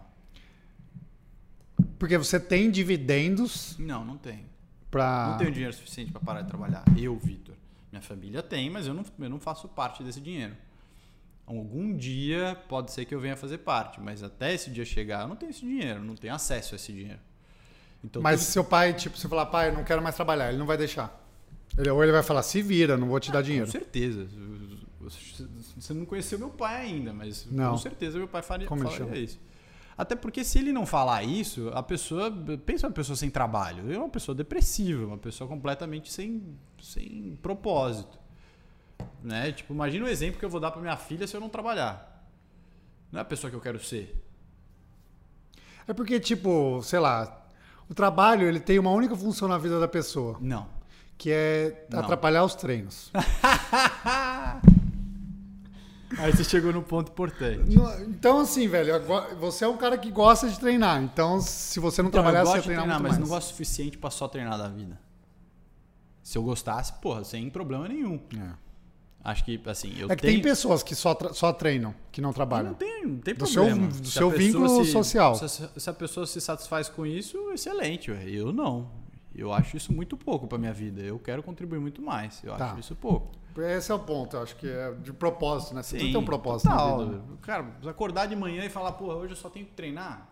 [1.97, 4.45] porque você tem dividendos não, não tenho.
[4.89, 6.83] para Não tenho dinheiro suficiente pra parar de trabalhar.
[6.97, 7.55] Eu, Vitor.
[7.91, 10.55] Minha família tem, mas eu não, eu não faço parte desse dinheiro.
[11.49, 15.27] Algum dia pode ser que eu venha fazer parte, mas até esse dia chegar eu
[15.27, 17.19] não tenho esse dinheiro, não tenho acesso a esse dinheiro.
[18.03, 20.49] Então, Mas tudo- se seu pai, tipo, você falar, pai, eu não quero mais trabalhar,
[20.49, 21.25] ele não vai deixar.
[21.77, 23.65] Ele, ou ele vai falar, se vira, não vou te dar dinheiro.
[23.65, 24.27] Com certeza.
[24.99, 27.71] Você- não conheceu meu pai ainda, mas Não.
[27.71, 29.39] com certeza meu pai faria, Como falaria isso.
[29.97, 32.31] Até porque se ele não falar isso, a pessoa.
[32.65, 33.91] Pensa uma pessoa sem trabalho.
[33.91, 36.41] É uma pessoa depressiva, uma pessoa completamente sem,
[36.81, 38.18] sem propósito.
[39.23, 39.51] Né?
[39.51, 42.25] Tipo, imagina o exemplo que eu vou dar pra minha filha se eu não trabalhar.
[43.11, 44.15] Não é a pessoa que eu quero ser.
[45.87, 47.45] É porque, tipo, sei lá,
[47.89, 50.67] o trabalho ele tem uma única função na vida da pessoa, Não.
[51.17, 51.99] que é Não.
[51.99, 53.11] atrapalhar os treinos.
[56.17, 57.75] Aí você chegou no ponto importante.
[58.07, 58.93] Então, assim, velho,
[59.39, 61.01] você é um cara que gosta de treinar.
[61.03, 63.29] Então, se você não Então, trabalhar, você ia treinar, treinar, muito mas mais.
[63.29, 64.99] não gosto o suficiente pra só treinar da vida.
[66.23, 68.19] Se eu gostasse, porra, sem problema nenhum.
[68.37, 68.68] É.
[69.23, 70.35] Acho que, assim, eu É que tenho...
[70.35, 72.73] tem pessoas que só, só treinam, que não Não trabalham.
[72.73, 73.87] tem, não tem Do seu- problema.
[73.91, 75.35] do Se seu vínculo se- social.
[75.35, 78.09] Se, a- se a pessoa se satisfaz com isso, excelente.
[78.11, 78.23] ué.
[78.29, 78.89] Eu não.
[79.35, 81.01] Eu acho isso muito pouco pra minha vida.
[81.01, 82.41] Eu quero contribuir muito mais.
[82.43, 82.71] Eu Tá.
[82.71, 83.31] acho isso pouco.
[83.57, 85.83] Esse é o ponto, eu acho que é de propósito, né?
[85.83, 86.97] Você tem Sim, ter um propósito total.
[86.99, 87.23] na vida.
[87.41, 90.29] Cara, acordar de manhã e falar, porra, hoje eu só tenho que treinar.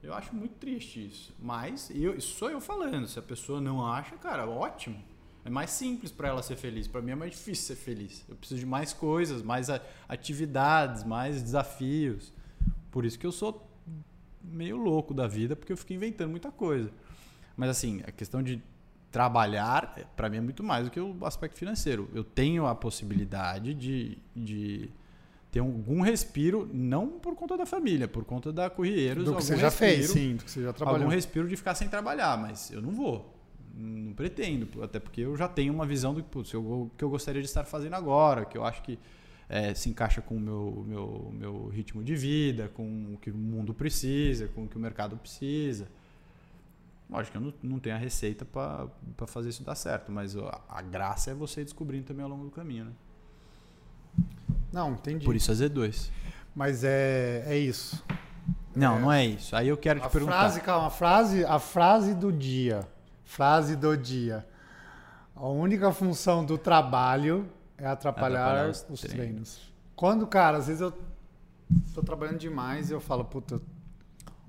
[0.00, 1.34] Eu acho muito triste isso.
[1.40, 3.08] Mas eu, isso sou eu falando.
[3.08, 4.96] Se a pessoa não acha, cara, ótimo.
[5.46, 6.88] É mais simples pra ela ser feliz.
[6.88, 8.24] Pra mim é mais difícil ser feliz.
[8.28, 9.68] Eu preciso de mais coisas, mais
[10.08, 12.32] atividades, mais desafios.
[12.90, 13.70] Por isso que eu sou
[14.42, 16.90] meio louco da vida, porque eu fico inventando muita coisa.
[17.56, 18.62] Mas assim, a questão de
[19.10, 22.10] trabalhar, para mim é muito mais do que o aspecto financeiro.
[22.14, 24.90] Eu tenho a possibilidade de, de
[25.50, 29.24] ter algum respiro, não por conta da família, por conta da Correieiros.
[29.24, 31.02] Do que você já fez, respiro, sim, do que você já trabalhou.
[31.02, 33.35] Algum respiro de ficar sem trabalhar, mas eu não vou.
[33.78, 37.10] Não pretendo, até porque eu já tenho uma visão do que, putz, eu, que eu
[37.10, 38.98] gostaria de estar fazendo agora, que eu acho que
[39.50, 43.36] eh, se encaixa com o meu, meu, meu ritmo de vida, com o que o
[43.36, 45.88] mundo precisa, com o que o mercado precisa.
[47.10, 48.88] Lógico que eu não, não tenho a receita para
[49.26, 52.50] fazer isso dar certo, mas a, a graça é você descobrindo também ao longo do
[52.50, 52.92] caminho, né?
[54.72, 55.24] Não, entendi.
[55.24, 56.10] Por isso a Z2.
[56.54, 58.02] Mas é, é isso.
[58.74, 59.54] Não, não é isso.
[59.54, 60.38] Aí eu quero te A perguntar.
[60.40, 62.88] frase, calma, a frase, a frase do dia.
[63.26, 64.46] Frase do dia.
[65.34, 69.16] A única função do trabalho é atrapalhar, Atrapalhar os, os treinos.
[69.18, 69.72] treinos.
[69.94, 70.92] Quando, cara, às vezes eu
[71.92, 73.60] tô trabalhando demais e eu falo, puta,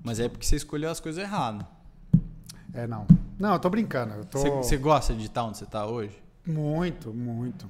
[0.02, 1.66] Mas é porque você escolheu as coisas erradas.
[2.72, 3.06] é não.
[3.38, 4.14] Não, eu tô brincando.
[4.14, 6.16] Eu tô Você, você gosta de estar onde você tá hoje?
[6.46, 7.68] muito, muito.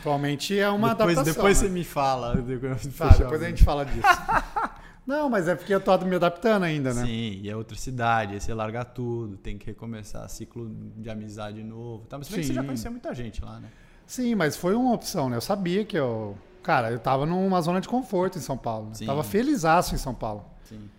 [0.00, 1.34] Atualmente é uma depois, adaptação.
[1.34, 1.68] depois né?
[1.68, 2.34] você me fala.
[2.36, 4.02] Tá, depois a gente fala disso.
[5.06, 7.04] não, mas é porque eu tô me adaptando ainda, né?
[7.04, 11.62] Sim, e é outra cidade, aí você larga tudo, tem que recomeçar ciclo de amizade
[11.62, 12.06] novo.
[12.06, 12.66] Tá, mas você já Sim.
[12.66, 13.68] conhecia muita gente lá, né?
[14.06, 15.36] Sim, mas foi uma opção, né?
[15.36, 16.36] Eu sabia que eu.
[16.62, 18.88] Cara, eu tava numa zona de conforto em São Paulo.
[18.88, 18.94] Né?
[18.94, 19.06] Sim.
[19.06, 20.44] Tava felizaço em São Paulo.
[20.64, 20.90] Sim.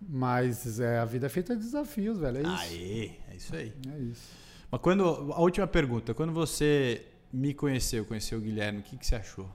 [0.00, 2.38] Mas é, a vida é feita de desafios, velho.
[2.38, 2.50] É isso.
[2.50, 3.72] Aê, é isso aí.
[3.94, 4.28] É isso.
[4.70, 5.32] Mas quando.
[5.32, 9.48] A última pergunta, quando você me conheceu, conheceu o Guilherme, o que, que você achou?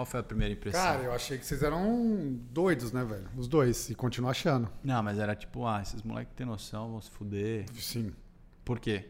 [0.00, 0.80] Qual foi a primeira impressão?
[0.80, 3.28] Cara, eu achei que vocês eram doidos, né, velho?
[3.36, 3.90] Os dois.
[3.90, 4.66] E continuo achando.
[4.82, 7.66] Não, mas era tipo, ah, esses moleques têm noção, vão se fuder.
[7.74, 8.10] Sim.
[8.64, 9.04] Por quê?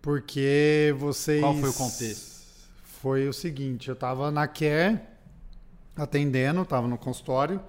[0.00, 1.42] Porque vocês.
[1.42, 2.70] Qual foi o contexto?
[2.84, 4.98] Foi o seguinte, eu tava na Care
[5.94, 7.60] atendendo, tava no consultório.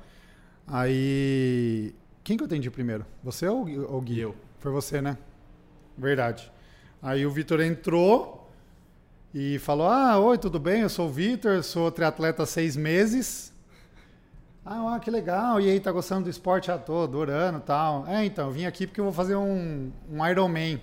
[0.66, 1.94] Aí.
[2.24, 3.06] Quem que eu atendi primeiro?
[3.22, 4.18] Você ou ou o Gui?
[4.18, 4.34] Eu.
[4.60, 5.18] Foi você, né?
[5.98, 6.50] Verdade.
[7.02, 8.37] Aí o Vitor entrou
[9.40, 10.82] e falou: Ah, oi, tudo bem?
[10.82, 13.54] Eu sou o Vitor, sou triatleta há seis meses.
[14.66, 15.62] Ah, que legal.
[15.62, 16.72] E aí, tá gostando do esporte?
[16.72, 18.06] Ah, tô adorando e tal.
[18.08, 20.82] É, então, eu vim aqui porque eu vou fazer um, um Ironman.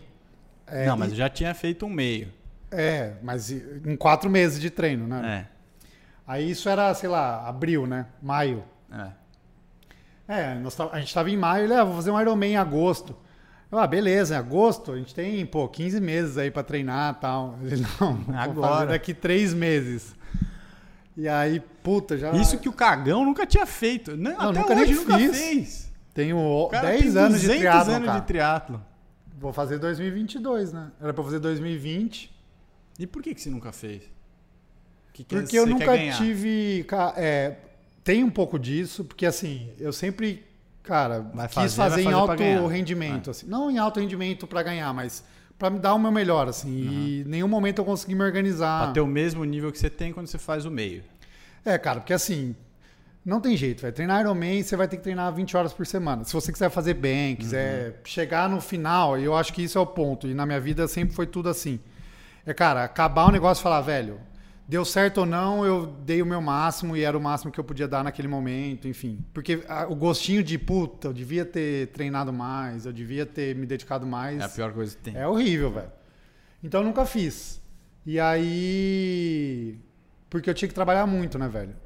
[0.67, 2.29] É, não, mas e- eu já tinha feito um meio.
[2.71, 5.49] é, mas em quatro meses de treino, né?
[5.51, 5.55] É.
[6.27, 8.07] Aí isso era, sei lá, abril, né?
[8.23, 8.65] Maio.
[8.91, 9.09] É.
[10.27, 12.57] É, nós tá- a gente tava em maio, ele, ah, vou fazer um Ironman em
[12.57, 13.15] agosto.
[13.77, 17.59] Ah, beleza, em agosto a gente tem, pô, 15 meses aí pra treinar e tal.
[17.65, 18.87] Ele, não, Agora.
[18.87, 20.15] daqui três meses.
[21.17, 22.33] E aí, puta, já...
[22.33, 24.17] Isso que o cagão nunca tinha feito.
[24.17, 25.39] Não, Não, até nunca hoje nunca fiz.
[25.39, 25.93] fez.
[26.13, 28.21] Tenho cara 10 tem anos de 200 triatlon, anos cara.
[28.21, 28.85] de triatlo.
[29.39, 30.93] Vou fazer 2022, né?
[31.01, 32.33] Era pra fazer 2020.
[32.99, 34.03] E por que, que você nunca fez?
[35.13, 36.87] Que que Porque eu nunca tive.
[37.17, 37.57] É,
[38.03, 40.45] tem um pouco disso, porque assim, eu sempre,
[40.85, 42.17] cara, Vai quis fazer, fazer, em fazer
[42.57, 43.31] alto rendimento.
[43.31, 43.47] Assim.
[43.49, 45.25] Não em alto rendimento pra ganhar, mas
[45.59, 46.47] pra me dar o meu melhor.
[46.49, 46.69] assim.
[46.71, 48.85] E em nenhum momento eu consegui me organizar.
[48.85, 51.03] Pra ter o mesmo nível que você tem quando você faz o meio.
[51.65, 52.55] É, cara, porque assim.
[53.27, 56.25] Não tem jeito, vai treinar Ironman, você vai ter que treinar 20 horas por semana.
[56.25, 57.95] Se você quiser fazer bem, quiser Uhum.
[58.05, 60.29] chegar no final, e eu acho que isso é o ponto.
[60.29, 61.81] E na minha vida sempre foi tudo assim.
[62.45, 64.21] É, cara, acabar o negócio e falar, velho,
[64.67, 67.65] deu certo ou não, eu dei o meu máximo e era o máximo que eu
[67.65, 69.25] podia dar naquele momento, enfim.
[69.33, 73.67] Porque ah, o gostinho de, puta, eu devia ter treinado mais, eu devia ter me
[73.67, 74.41] dedicado mais.
[74.41, 75.17] É a pior coisa que tem.
[75.17, 75.93] É horrível, velho.
[76.63, 77.61] Então eu nunca fiz.
[78.07, 79.79] E aí.
[80.31, 81.77] Porque eu tinha que trabalhar muito, né, velho?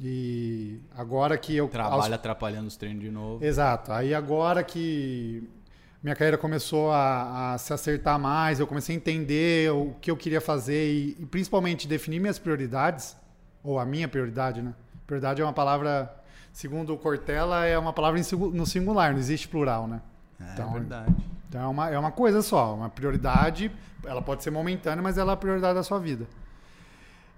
[0.00, 1.68] E agora que eu.
[1.68, 3.44] Trabalha atrapalhando os treinos de novo.
[3.44, 3.92] Exato.
[3.92, 5.48] Aí agora que
[6.04, 10.16] minha carreira começou a, a se acertar mais, eu comecei a entender o que eu
[10.18, 13.16] queria fazer e, e principalmente definir minhas prioridades,
[13.62, 14.74] ou a minha prioridade, né?
[15.06, 16.14] Prioridade é uma palavra,
[16.52, 18.20] segundo o Cortella, é uma palavra
[18.52, 20.02] no singular, não existe plural, né?
[20.38, 21.14] É Então, verdade.
[21.48, 23.72] Então é uma, é uma coisa só, uma prioridade,
[24.04, 26.26] ela pode ser momentânea, mas ela é a prioridade da sua vida.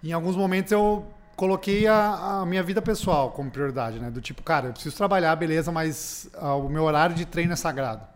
[0.03, 4.11] Em alguns momentos eu coloquei a, a minha vida pessoal como prioridade, né?
[4.11, 7.57] Do tipo, cara, eu preciso trabalhar, beleza, mas ah, o meu horário de treino é
[7.57, 8.16] sagrado.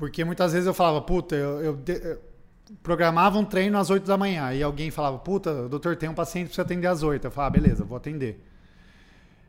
[0.00, 2.18] Porque muitas vezes eu falava, puta, eu, eu eu
[2.82, 6.44] programava um treino às 8 da manhã, e alguém falava, puta, doutor, tem um paciente
[6.44, 7.26] que precisa atender às 8.
[7.26, 8.42] Eu falava, ah, beleza, vou atender.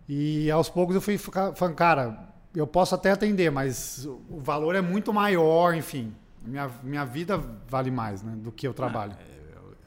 [0.09, 4.81] E aos poucos eu fui falando, cara, eu posso até atender, mas o valor é
[4.81, 6.13] muito maior, enfim.
[6.45, 9.13] Minha, minha vida vale mais, né, do que o trabalho.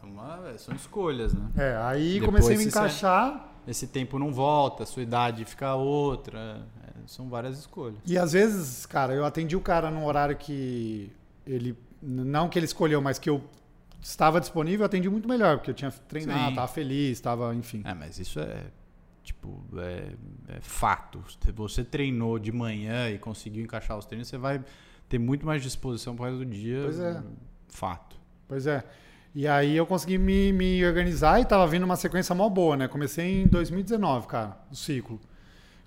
[0.03, 1.47] É uma- é- são escolhas, né?
[1.59, 3.49] É, aí Depois comecei a me encaixar.
[3.69, 6.63] Esse tempo não volta, a sua idade fica outra.
[7.07, 7.99] São várias escolhas.
[8.07, 11.11] E às vezes, cara, eu atendi o cara num horário que
[11.47, 11.77] ele.
[12.03, 13.43] Não que ele escolheu, mas que eu
[14.03, 16.55] estava disponível, eu atendi muito melhor, porque eu tinha treinado, Sim.
[16.57, 17.83] tava feliz, tava, enfim.
[17.85, 18.65] É, mas isso é
[19.23, 20.13] tipo é,
[20.57, 21.25] é fato.
[21.43, 24.63] Se você treinou de manhã e conseguiu encaixar os treinos, você vai
[25.09, 26.83] ter muito mais disposição pro resto do dia.
[26.85, 27.23] Pois é.
[27.69, 28.17] Fato.
[28.47, 28.85] Pois é.
[29.35, 32.87] E aí eu consegui me, me organizar e tava vindo uma sequência mó boa, né?
[32.87, 35.19] Comecei em 2019, cara, o ciclo.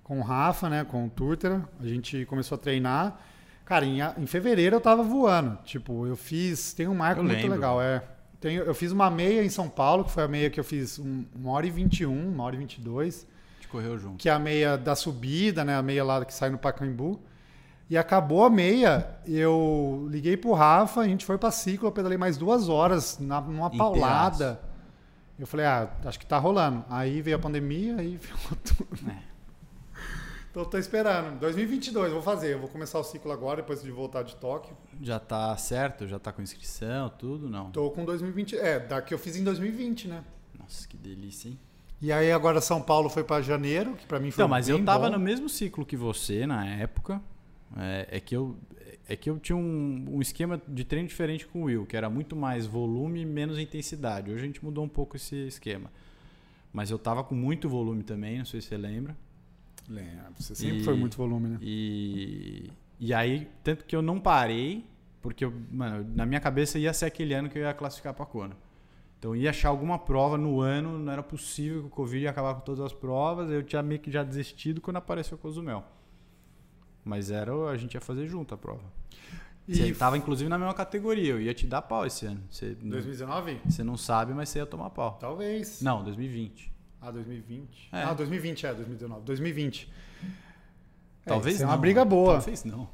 [0.07, 0.83] Com o Rafa, né?
[0.83, 1.67] Com o Turtera.
[1.79, 3.19] A gente começou a treinar.
[3.65, 5.57] Cara, em, em fevereiro eu tava voando.
[5.65, 6.73] Tipo, eu fiz.
[6.73, 7.53] Tem um marco Eu muito lembro.
[7.55, 8.01] legal, é.
[8.39, 10.99] Tenho, eu fiz uma meia em São Paulo, que foi a meia que eu fiz
[10.99, 14.17] um, uma hora e 21, uma hora e 22 A gente correu junto.
[14.17, 15.75] que é a meia da subida, né?
[15.75, 17.19] A meia lá que sai no Pacaembu.
[17.89, 22.17] E acabou a meia, eu liguei pro Rafa, a gente foi pra ciclo, eu pedalei
[22.17, 24.59] mais duas horas na, numa paulada.
[25.39, 26.83] Eu falei, ah, acho que tá rolando.
[26.89, 29.09] Aí veio a pandemia, aí ficou tudo.
[29.09, 29.36] É.
[30.57, 31.39] Então eu tô esperando.
[31.39, 32.53] 2022 vou fazer.
[32.53, 34.75] Eu vou começar o ciclo agora, depois de voltar de Tóquio.
[34.99, 36.07] Já tá certo?
[36.07, 37.47] Já tá com inscrição, tudo?
[37.47, 37.69] Não.
[37.69, 38.57] Tô com 2020.
[38.57, 40.23] É, da que eu fiz em 2020, né?
[40.57, 41.59] Nossa, que delícia, hein?
[42.01, 44.83] E aí agora São Paulo foi pra janeiro, que pra mim foi Então, mas eu
[44.83, 45.17] tava bom.
[45.17, 47.21] no mesmo ciclo que você na época.
[47.77, 48.57] É, é que eu
[49.07, 52.09] é que eu tinha um, um esquema de treino diferente com o Will, que era
[52.09, 54.31] muito mais volume e menos intensidade.
[54.31, 55.91] Hoje a gente mudou um pouco esse esquema.
[56.73, 59.15] Mas eu tava com muito volume também, não sei se você lembra.
[59.87, 61.57] Lembro, Você sempre E- foi muito volume, né?
[61.61, 62.69] E,
[62.99, 64.85] e aí, tanto que eu não parei,
[65.21, 68.25] porque eu, mano, na minha cabeça ia ser aquele ano que eu ia classificar pra
[68.25, 68.55] Kona.
[69.17, 72.29] Então eu ia achar alguma prova no ano, não era possível que o Covid ia
[72.29, 75.83] acabar com todas as provas, eu tinha meio que já desistido quando apareceu o Cozumel.
[77.03, 78.83] Mas era, o- a gente ia fazer junto a prova.
[79.67, 82.41] Você E tava inclusive na mesma categoria, eu ia te dar pau esse ano.
[82.49, 83.59] Você, não- 2019?
[83.67, 85.17] você não sabe, mas você ia tomar pau.
[85.19, 85.81] Talvez.
[85.81, 86.71] Não, 2020.
[87.01, 87.89] Ah, 2020.
[87.93, 88.03] É.
[88.03, 89.21] Ah, 2020 é, 2019.
[89.25, 89.91] 2020.
[90.23, 91.73] É, Talvez isso é não.
[91.73, 92.33] uma briga boa.
[92.35, 92.87] Talvez não.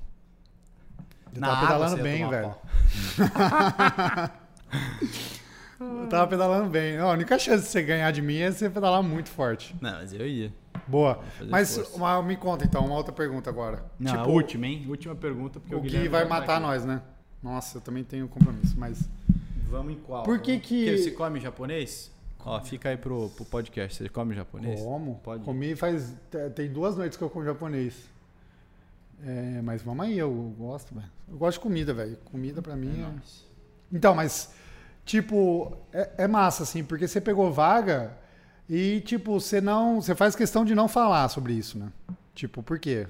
[1.34, 2.56] Eu Na tava pedalando bem, velho.
[5.80, 6.98] Eu tava pedalando bem.
[6.98, 9.76] A única chance de você ganhar de mim é você pedalar muito forte.
[9.82, 10.54] Não, mas eu ia.
[10.88, 11.20] Boa.
[11.50, 13.84] Mas uma- me conta então, uma outra pergunta agora.
[14.00, 14.86] Não, tipo, a última, hein?
[14.88, 16.62] Última pergunta, porque o, o Gui vai não matar aqui.
[16.62, 17.02] nós, né?
[17.42, 19.10] Nossa, eu também tenho compromisso, mas.
[19.70, 20.24] Vamos em qual?
[20.24, 22.12] Por que que- Você come japonês?
[22.46, 23.98] Ó, fica aí pro, pro podcast.
[24.04, 24.82] Você come japonês?
[24.82, 25.16] Como?
[25.24, 25.44] Pode.
[25.44, 26.14] Comi faz.
[26.30, 28.10] te- Tem duas noites que eu como japonês.
[29.26, 31.08] É, mas vamos aí, eu gosto, velho.
[31.30, 32.18] Eu gosto de comida, velho.
[32.26, 33.02] Comida pra mim é.
[33.04, 33.46] nóis.
[33.92, 34.54] Então, mas,
[35.06, 38.18] tipo, é, é massa, assim, porque você pegou vaga
[38.70, 40.02] e, tipo, você não.
[40.02, 41.90] Você faz questão de não falar sobre isso, né?
[42.36, 43.08] Tipo, por quê?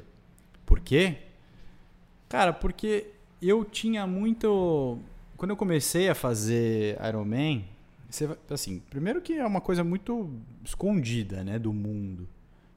[0.65, 1.17] Por quê?
[2.29, 3.07] Cara, porque
[3.41, 4.99] eu tinha muito.
[5.37, 7.65] Quando eu comecei a fazer Ironman,
[8.13, 10.29] você, assim, primeiro que é uma coisa muito
[10.63, 12.27] escondida, né, do mundo,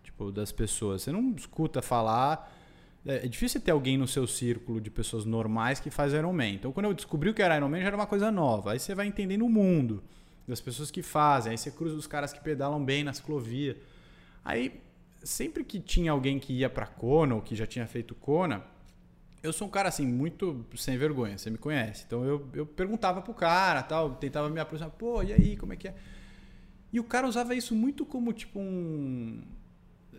[0.03, 1.03] tipo, das pessoas.
[1.03, 2.53] Você não escuta falar.
[3.05, 6.55] É é difícil ter alguém no seu círculo de pessoas normais que faz Ironman.
[6.55, 8.73] Então, quando eu descobri o que era Ironman, já era uma coisa nova.
[8.73, 10.03] Aí você vai entendendo o mundo
[10.49, 11.53] das pessoas que fazem.
[11.53, 13.77] Aí você cruza os caras que pedalam bem na ciclovia.
[14.45, 14.81] Aí,
[15.23, 18.65] sempre que tinha alguém que ia pra Kona ou que já tinha feito Kona,
[19.43, 22.05] eu sou um cara assim, muito sem vergonha, você me conhece.
[22.07, 25.77] Então eu, eu perguntava pro cara, tal, tentava me aproximar, pô, e aí, como é
[25.77, 25.95] que é?
[26.93, 29.43] E o cara usava isso muito como tipo um.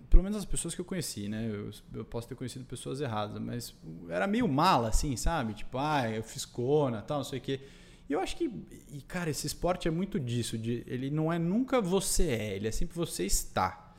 [0.10, 1.50] Pelo menos as pessoas que eu conheci, né?
[1.50, 3.76] Eu, eu posso ter conhecido pessoas erradas, mas
[4.10, 5.54] era meio mala, assim, sabe?
[5.54, 7.62] Tipo, ah, eu fiz Kona, tal, não sei o quê.
[8.10, 8.50] E eu acho que,
[8.90, 12.68] e cara, esse esporte é muito disso, de, ele não é nunca você é, ele
[12.68, 13.94] é sempre você está.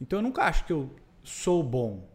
[0.00, 0.90] Então eu nunca acho que eu
[1.22, 2.08] sou bom.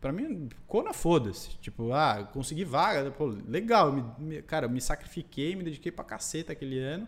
[0.00, 1.50] Pra mim, Kona foda-se.
[1.58, 3.92] Tipo, ah, consegui vaga, pô, legal.
[3.92, 7.06] me- me- cara, eu me sacrifiquei, me dediquei pra caceta aquele ano.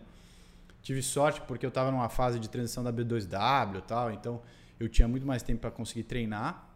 [0.81, 4.41] Tive sorte porque eu tava numa fase de transição da B2W e tal, então
[4.79, 6.69] eu tinha muito mais tempo pra conseguir treinar.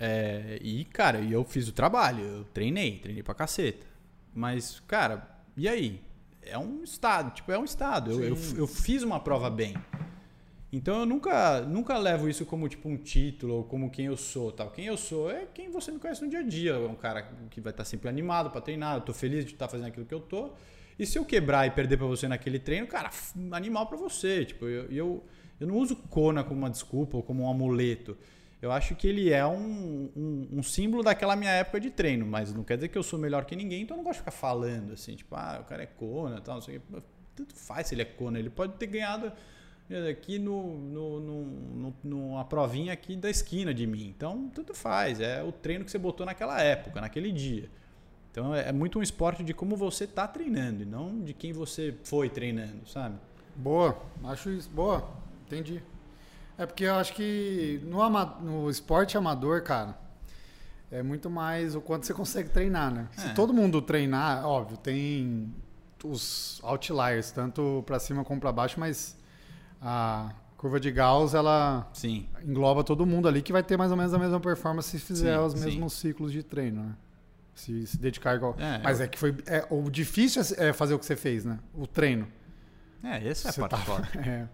[0.00, 3.84] É, e, cara, eu fiz o trabalho, eu treinei, treinei pra caceta.
[4.32, 6.00] Mas, cara, e aí?
[6.40, 8.10] É um estado, tipo, é um estado.
[8.12, 9.74] Eu, eu, eu fiz uma prova bem.
[10.70, 14.52] Então eu nunca, nunca levo isso como tipo um título ou como quem eu sou,
[14.52, 14.70] tal.
[14.70, 17.22] Quem eu sou é quem você me conhece no dia a dia, é um cara
[17.50, 20.14] que vai estar sempre animado para treinar, eu tô feliz de estar fazendo aquilo que
[20.14, 20.50] eu tô.
[20.98, 23.10] E se eu quebrar e perder para você naquele treino, cara,
[23.52, 25.24] animal para você, tipo, eu, eu
[25.60, 28.16] eu não uso Kona como uma desculpa ou como um amuleto.
[28.60, 32.52] Eu acho que ele é um, um, um símbolo daquela minha época de treino, mas
[32.52, 34.32] não quer dizer que eu sou melhor que ninguém, então eu não gosto de ficar
[34.32, 37.02] falando assim, tipo, ah, o cara é Kona, tal, não sei o quê.
[37.36, 39.32] Tanto faz se ele é Kona, ele pode ter ganhado
[40.10, 44.12] aqui no, no, no, no- numa provinha aqui da esquina de mim.
[44.16, 45.20] Então, tanto faz.
[45.20, 47.70] É o treino que você botou naquela época, naquele dia.
[48.30, 51.52] Então, é, é muito um esporte de como você está treinando e não de quem
[51.52, 53.16] você foi treinando, sabe?
[53.56, 54.68] Boa, acho isso.
[54.70, 55.08] Boa,
[55.46, 55.82] entendi.
[56.58, 59.98] É porque eu acho que no, ama- no esporte amador, cara,
[60.90, 63.08] é muito mais o quanto você consegue treinar, né?
[63.16, 63.32] Se É.
[63.32, 65.52] todo mundo treinar, óbvio, tem
[66.04, 69.16] os outliers, tanto pra cima como pra baixo, mas
[69.80, 72.26] a curva de Gauss, ela Sim.
[72.44, 75.36] engloba todo mundo ali que vai ter mais ou menos a mesma performance se fizer
[75.38, 75.64] Sim, os sim.
[75.64, 76.94] mesmos ciclos de treino, né?
[77.54, 78.54] Se, se dedicar igual.
[78.58, 79.34] É, Mas eu- é que foi.
[79.46, 81.58] É, o difícil é fazer o que você fez, né?
[81.74, 82.26] O treino.
[83.02, 84.08] É, essa é a Você parte tá- foda.
[84.18, 84.48] É.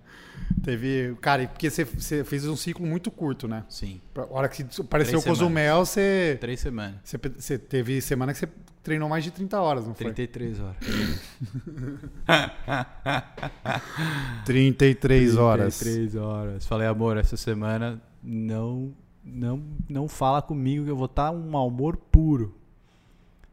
[0.62, 1.16] Teve.
[1.20, 3.64] Cara, porque você, você fez um ciclo muito curto, né?
[3.68, 4.00] Sim.
[4.12, 6.96] Pra hora que apareceu o Três Cozumel, você, Três semanas.
[7.04, 7.18] você.
[7.18, 8.48] Você teve semana que você
[8.84, 10.12] treinou mais de 30 horas, não foi?
[10.12, 10.76] 33 horas.
[14.44, 15.78] 33 horas.
[15.78, 16.66] 33 horas.
[16.66, 18.92] Falei, amor, essa semana não,
[19.24, 22.54] não, não fala comigo que eu vou estar um mau humor puro.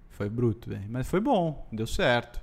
[0.10, 0.86] Foi bruto, velho.
[0.90, 2.40] Mas foi bom, deu certo.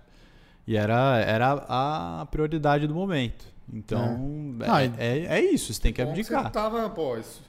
[0.67, 3.47] E era, era a prioridade do momento.
[3.73, 6.45] Então, Ah, é, é, é isso, você tem que abdicar.
[6.45, 7.43] Você tava, pô, isso-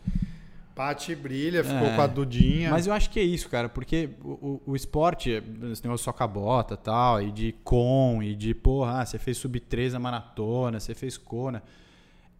[0.79, 1.93] Pati brilha, ficou É.
[1.93, 2.69] com a Dudinha.
[2.71, 6.13] Mas eu acho que é isso, cara, porque o, o, o esporte, esse negócio só
[6.13, 10.79] cabota e tal, e de com, e de, porra, ah, você fez sub-3 na maratona,
[10.79, 11.61] você fez Kona.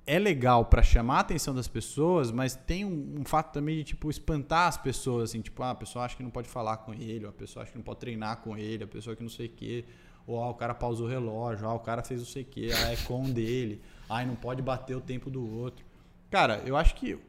[0.07, 3.83] É legal pra chamar a atenção das pessoas, mas tem um, um fato também de,
[3.83, 6.93] tipo, espantar as pessoas, assim, tipo, ah, a pessoa acha que não pode falar com
[6.93, 9.47] ele, a pessoa acha que não pode treinar com ele, a pessoa que não sei
[9.47, 9.83] o quê,
[10.25, 12.69] ou ah, o cara pausou o relógio, ah, o cara fez não sei o quê,
[12.73, 15.85] ah, é com dele, ah, não pode bater o tempo do outro.
[16.31, 17.19] Cara, eu acho que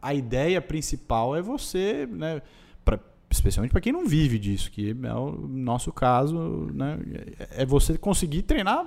[0.00, 2.42] a ideia principal é você, né,
[2.84, 2.98] pra,
[3.30, 6.98] especialmente para quem não vive disso, que é o nosso caso, né,
[7.50, 8.86] é você conseguir treinar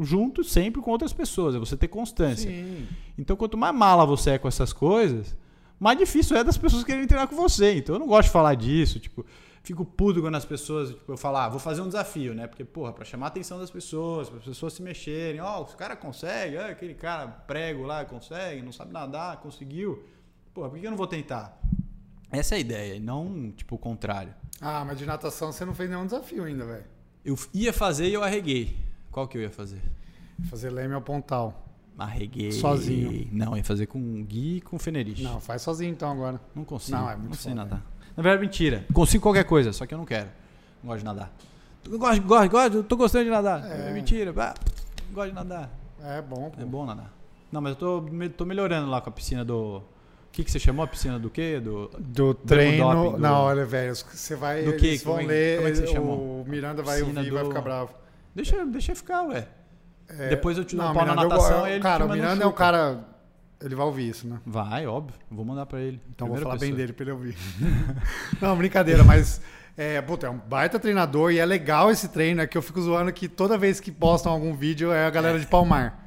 [0.00, 2.50] junto sempre com outras pessoas, é você ter constância.
[2.50, 2.86] Sim.
[3.18, 5.36] Então, quanto mais mala você é com essas coisas,
[5.78, 7.76] mais difícil é das pessoas quererem treinar com você.
[7.76, 9.26] Então, eu não gosto de falar disso, tipo,
[9.62, 12.46] fico puto quando as pessoas, tipo, eu falo, ah, vou fazer um desafio, né?
[12.46, 15.74] Porque, porra, pra chamar a atenção das pessoas, para as pessoas se mexerem, ó, os
[15.74, 20.02] cara consegue, ó, aquele cara prego lá consegue, não sabe nadar, conseguiu.
[20.54, 21.58] Porra, por que eu não vou tentar?
[22.30, 24.34] Essa é a ideia, e não, tipo, o contrário.
[24.60, 26.84] Ah, mas de natação você não fez nenhum desafio ainda, velho.
[27.24, 28.76] Eu ia fazer e eu arreguei.
[29.10, 29.80] Qual que eu ia fazer?
[30.48, 31.68] Fazer leme ao pontal.
[31.98, 32.52] Arreguei.
[32.52, 33.28] Sozinho.
[33.30, 35.22] Não, ia fazer com Gui e com Fenerich.
[35.22, 36.40] Não, faz sozinho então agora.
[36.54, 36.96] Não consigo.
[36.96, 37.64] Não, é muito sei foda.
[37.64, 37.86] nadar.
[38.16, 38.86] Na verdade, mentira.
[38.92, 40.30] Consigo qualquer coisa, só que eu não quero.
[40.82, 41.32] Não gosto de nadar.
[41.88, 43.64] Gosto, gosto, gosto, tô gostando de nadar.
[43.70, 43.90] É.
[43.90, 44.32] É, mentira.
[44.36, 44.54] Ah,
[45.12, 45.70] gosto de nadar.
[46.02, 46.60] É bom, pô.
[46.60, 47.12] É bom nadar.
[47.50, 48.04] Não, mas eu tô,
[48.36, 49.82] tô melhorando lá com a piscina do.
[50.32, 51.60] O que, que você chamou a piscina do quê?
[51.60, 51.90] Do.
[51.98, 52.90] Do treino.
[52.90, 54.62] doping, do- Não, olha, velho, você vai.
[54.62, 54.86] Do quê?
[54.86, 55.56] Eles vão Como é- ler.
[55.56, 56.44] como é que você o chamou?
[56.48, 57.94] Miranda vai Piscina ouvir e vai do- ficar bravo.
[58.34, 59.46] Deixa, deixa eu ficar, ué.
[60.08, 61.82] É, Depois eu te dou não, um pau na Miranda, eu- natação eu- e ele
[61.82, 63.04] Cara, o Miranda é um cara.
[63.62, 64.40] Ele vai ouvir isso, né?
[64.46, 65.14] Vai, óbvio.
[65.30, 66.00] Vou mandar pra ele.
[66.14, 66.76] Então vou Primeira falar bem pessoa.
[66.78, 67.36] dele pra ele ouvir.
[68.40, 69.40] não, brincadeira, mas.
[69.76, 72.40] É, puta, é um baita treinador e é legal esse treino.
[72.42, 75.38] É que eu fico zoando que toda vez que postam algum vídeo é a galera
[75.38, 76.01] de Palmar.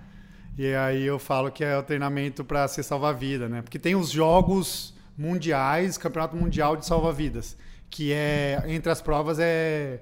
[0.57, 3.61] E aí eu falo que é o treinamento pra ser salva-vida, né?
[3.61, 7.57] Porque tem os jogos mundiais, campeonato mundial de salva-vidas,
[7.89, 9.99] que é entre as provas é,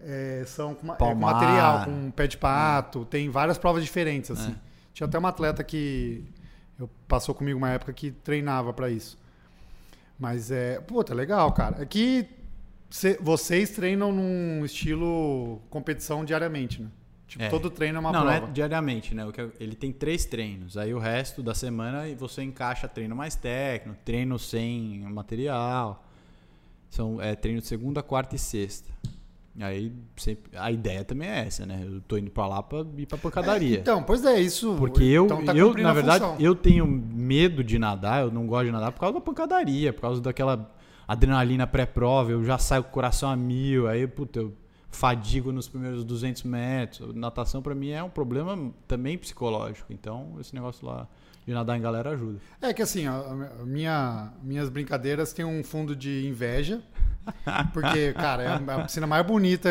[0.00, 4.52] é- são com, é com material, com pé de pato, tem várias provas diferentes assim.
[4.52, 4.54] É.
[4.92, 6.24] Tinha até uma atleta que
[6.78, 9.18] eu, passou comigo uma época que treinava pra isso.
[10.18, 11.82] Mas é, puta, legal, cara.
[11.82, 12.26] É que
[12.88, 16.88] cê- vocês treinam num estilo competição diariamente, né?
[17.26, 17.48] Tipo, É.
[17.48, 18.40] todo treino é uma não, prova.
[18.40, 19.24] não é diariamente, né?
[19.58, 20.76] Ele tem três treinos.
[20.76, 26.04] Aí o resto da semana você encaixa treino mais técnico, treino sem material.
[26.90, 28.92] São é, treino de segunda, quarta e sexta.
[29.60, 31.80] Aí sempre, a ideia também é essa, né?
[31.84, 33.78] Eu tô indo pra lá pra ir pra pancadaria.
[33.78, 34.74] Então, pois é, isso.
[34.76, 36.40] Porque eu, então tá eu na verdade, função.
[36.40, 40.00] eu tenho medo de nadar, eu não gosto de nadar por causa da pancadaria, por
[40.02, 40.70] causa daquela
[41.06, 44.52] adrenalina pré-prova, eu já saio com o coração a mil, aí, puta, eu
[44.94, 47.14] fadigo nos primeiros 200 metros.
[47.14, 51.06] Natação pra mim é um problema também psicológico, então esse negócio lá
[51.46, 52.38] de nadar em galera ajuda.
[52.62, 53.22] É que assim, ó,
[53.66, 56.80] minha, minhas brincadeiras têm um fundo de inveja.
[57.72, 59.70] Porque, cara, é a piscina mais bonita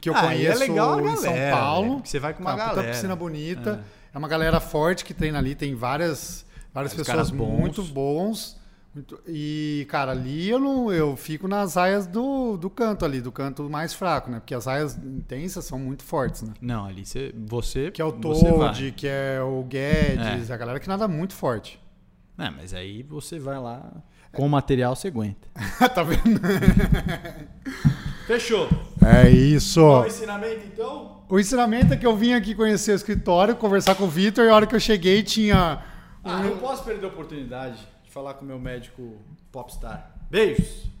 [0.00, 1.56] que eu Ah, e conheço é legal a em São galera?
[1.56, 1.94] Paulo.
[1.96, 2.92] Porque você vai com uma Cara, puta galera.
[2.94, 3.84] piscina bonita.
[4.14, 4.18] É.
[4.18, 7.58] uma galera forte que treina ali, tem várias, várias Os pessoas bons.
[7.58, 8.58] muito bons.
[8.94, 13.32] Muito- e, cara, ali eu, não, eu fico nas raias do, do canto ali, do
[13.32, 14.38] canto mais fraco, né?
[14.40, 16.52] Porque as raias intensas são muito fortes, né?
[16.60, 18.12] Não, ali você, você Que é o.
[18.12, 21.80] Toad, que é o Guedes, a galera que nada muito forte.
[22.38, 23.92] É, mas aí você vai lá
[24.32, 25.48] com o material você aguenta.
[25.94, 26.40] tá vendo?
[28.26, 28.68] Fechou.
[29.04, 29.80] É isso.
[29.80, 31.24] Qual o ensinamento então?
[31.28, 34.48] O ensinamento é que eu vim aqui conhecer o escritório, conversar com o Vitor, e
[34.48, 35.82] a hora que eu cheguei tinha.
[36.22, 39.18] Ah, não posso perder a oportunidade de falar com o meu médico
[39.50, 40.14] popstar.
[40.30, 40.93] Beijos.